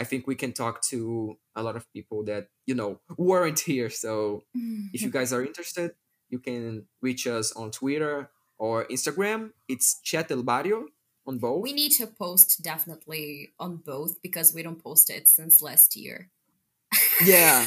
I 0.00 0.04
think 0.04 0.26
we 0.26 0.34
can 0.34 0.52
talk 0.52 0.80
to 0.88 1.36
a 1.54 1.62
lot 1.62 1.76
of 1.76 1.84
people 1.92 2.24
that 2.24 2.48
you 2.64 2.74
know 2.74 3.00
weren't 3.18 3.60
here. 3.60 3.90
So 3.90 4.44
mm-hmm. 4.56 4.86
if 4.94 5.02
you 5.02 5.10
guys 5.10 5.30
are 5.32 5.44
interested, 5.44 5.92
you 6.30 6.38
can 6.38 6.86
reach 7.02 7.26
us 7.26 7.52
on 7.52 7.70
Twitter 7.70 8.30
or 8.58 8.86
Instagram. 8.86 9.50
It's 9.68 10.00
Chat 10.00 10.28
del 10.28 10.42
Barrio 10.42 10.86
on 11.26 11.36
both. 11.36 11.62
We 11.62 11.74
need 11.74 11.92
to 12.00 12.06
post 12.06 12.62
definitely 12.62 13.52
on 13.60 13.76
both 13.76 14.22
because 14.22 14.54
we 14.54 14.62
don't 14.62 14.82
post 14.82 15.10
it 15.10 15.28
since 15.28 15.60
last 15.60 15.96
year. 15.96 16.30
Yeah. 17.22 17.66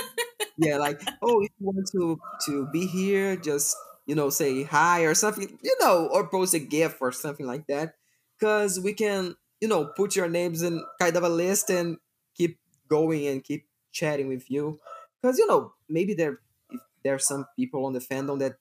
yeah, 0.56 0.78
like 0.78 1.02
oh, 1.20 1.42
if 1.42 1.50
you 1.60 1.66
want 1.66 1.86
to 1.92 2.18
to 2.46 2.66
be 2.72 2.86
here, 2.86 3.36
just 3.36 3.76
you 4.06 4.14
know 4.14 4.30
say 4.30 4.62
hi 4.62 5.02
or 5.02 5.12
something, 5.12 5.58
you 5.62 5.76
know, 5.80 6.08
or 6.10 6.26
post 6.26 6.54
a 6.54 6.58
GIF 6.58 6.96
or 7.02 7.12
something 7.12 7.46
like 7.46 7.66
that, 7.66 7.96
because 8.38 8.80
we 8.80 8.94
can 8.94 9.36
you 9.60 9.68
know 9.68 9.86
put 9.96 10.16
your 10.16 10.28
names 10.28 10.62
in 10.62 10.82
kind 11.00 11.16
of 11.16 11.22
a 11.22 11.28
list 11.28 11.70
and 11.70 11.96
keep 12.36 12.58
going 12.88 13.26
and 13.26 13.42
keep 13.42 13.66
chatting 13.92 14.28
with 14.28 14.50
you. 14.50 14.80
Because 15.20 15.38
you 15.38 15.46
know 15.46 15.72
maybe 15.88 16.14
there 16.14 16.40
if 16.70 16.80
there 17.04 17.14
are 17.14 17.18
some 17.18 17.46
people 17.56 17.84
on 17.86 17.92
the 17.92 18.00
fandom 18.00 18.38
that 18.40 18.56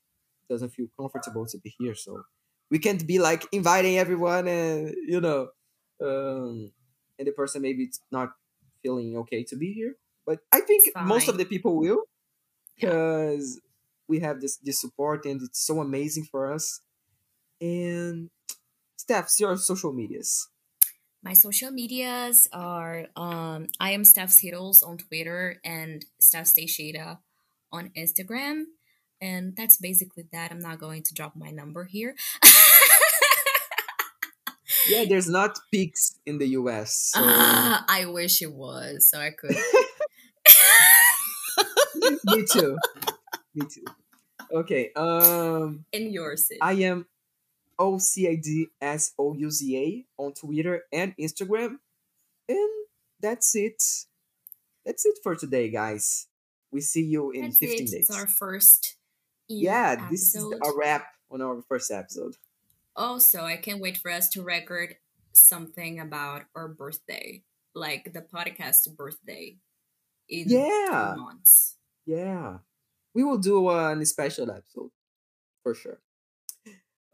doesn't 0.49 0.69
feel 0.69 0.87
comfortable 0.99 1.45
to 1.47 1.57
be 1.59 1.73
here. 1.79 1.95
So 1.95 2.23
we 2.69 2.79
can't 2.79 3.05
be 3.05 3.19
like 3.19 3.45
inviting 3.51 3.97
everyone 3.97 4.47
and 4.47 4.93
you 5.07 5.21
know 5.21 5.49
um 6.01 6.71
and 7.17 7.27
the 7.27 7.31
person 7.31 7.61
maybe 7.61 7.83
it's 7.83 7.99
not 8.11 8.31
feeling 8.81 9.17
okay 9.17 9.43
to 9.43 9.55
be 9.55 9.73
here. 9.73 9.95
But 10.25 10.39
i 10.51 10.61
think 10.61 10.85
most 11.03 11.27
of 11.27 11.37
the 11.37 11.45
people 11.45 11.77
will 11.77 12.03
because 12.75 13.59
yeah. 13.61 13.69
we 14.07 14.19
have 14.19 14.41
this 14.41 14.57
this 14.57 14.79
support 14.81 15.25
and 15.25 15.41
it's 15.41 15.65
so 15.65 15.81
amazing 15.81 16.25
for 16.25 16.51
us. 16.51 16.81
And 17.61 18.29
Stefs 18.97 19.39
your 19.39 19.55
social 19.57 19.93
medias 19.93 20.49
my 21.25 21.33
social 21.33 21.71
medias 21.71 22.47
are 22.53 23.07
um, 23.15 23.67
I 23.79 23.91
am 23.91 24.03
Stefshiddles 24.03 24.87
on 24.87 24.97
Twitter 24.97 25.59
and 25.65 26.05
Steph 26.21 26.53
Teixeira 26.53 27.19
on 27.71 27.89
Instagram. 27.97 28.65
And 29.19 29.55
that's 29.57 29.77
basically 29.77 30.25
that. 30.31 30.51
I'm 30.51 30.59
not 30.59 30.79
going 30.79 31.01
to 31.01 31.13
drop 31.15 31.35
my 31.35 31.49
number 31.49 31.85
here. 31.85 32.15
yeah, 34.87 35.05
there's 35.09 35.27
not 35.27 35.57
Pix 35.73 36.19
in 36.27 36.37
the 36.37 36.49
US. 36.59 37.11
So. 37.15 37.21
Uh, 37.21 37.79
I 37.89 38.05
wish 38.05 38.43
it 38.43 38.53
was, 38.53 39.09
so 39.09 39.19
I 39.19 39.31
could. 39.31 39.55
Me 42.25 42.45
too. 42.45 42.77
Me 43.55 43.65
too. 43.65 43.85
Okay. 44.53 44.91
Um 44.95 45.85
in 45.91 46.13
your 46.13 46.37
city. 46.37 46.61
I 46.61 46.73
am 46.73 47.07
O 47.77 47.97
C 47.97 48.27
I 48.27 48.35
D 48.35 48.67
S 48.81 49.13
O 49.17 49.33
U 49.33 49.51
Z 49.51 49.77
A 49.77 50.21
on 50.21 50.33
Twitter 50.33 50.83
and 50.91 51.15
Instagram. 51.17 51.77
And 52.47 52.69
that's 53.19 53.55
it. 53.55 53.81
That's 54.85 55.05
it 55.05 55.17
for 55.23 55.35
today, 55.35 55.69
guys. 55.69 56.27
We 56.71 56.81
see 56.81 57.03
you 57.03 57.31
in 57.31 57.43
that's 57.43 57.57
15 57.57 57.75
it. 57.75 57.79
days. 57.79 57.93
It's 57.93 58.15
our 58.15 58.27
first 58.27 58.97
Yeah, 59.47 59.93
episode. 59.93 60.11
this 60.11 60.35
is 60.35 60.43
a 60.43 60.71
wrap 60.77 61.07
on 61.31 61.41
our 61.41 61.61
first 61.67 61.91
episode. 61.91 62.35
Also, 62.95 63.43
I 63.43 63.57
can't 63.57 63.81
wait 63.81 63.97
for 63.97 64.11
us 64.11 64.29
to 64.29 64.41
record 64.41 64.95
something 65.33 65.99
about 65.99 66.43
our 66.55 66.67
birthday, 66.67 67.43
like 67.73 68.13
the 68.13 68.21
podcast 68.21 68.95
birthday 68.95 69.57
in 70.29 70.49
yeah. 70.49 71.15
months. 71.17 71.75
Yeah. 72.05 72.59
We 73.13 73.23
will 73.23 73.37
do 73.37 73.67
uh, 73.67 73.95
a 73.95 74.05
special 74.05 74.51
episode 74.51 74.91
for 75.63 75.73
sure. 75.73 75.99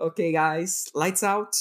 Okay, 0.01 0.31
guys, 0.31 0.89
lights 0.95 1.21
out. 1.21 1.55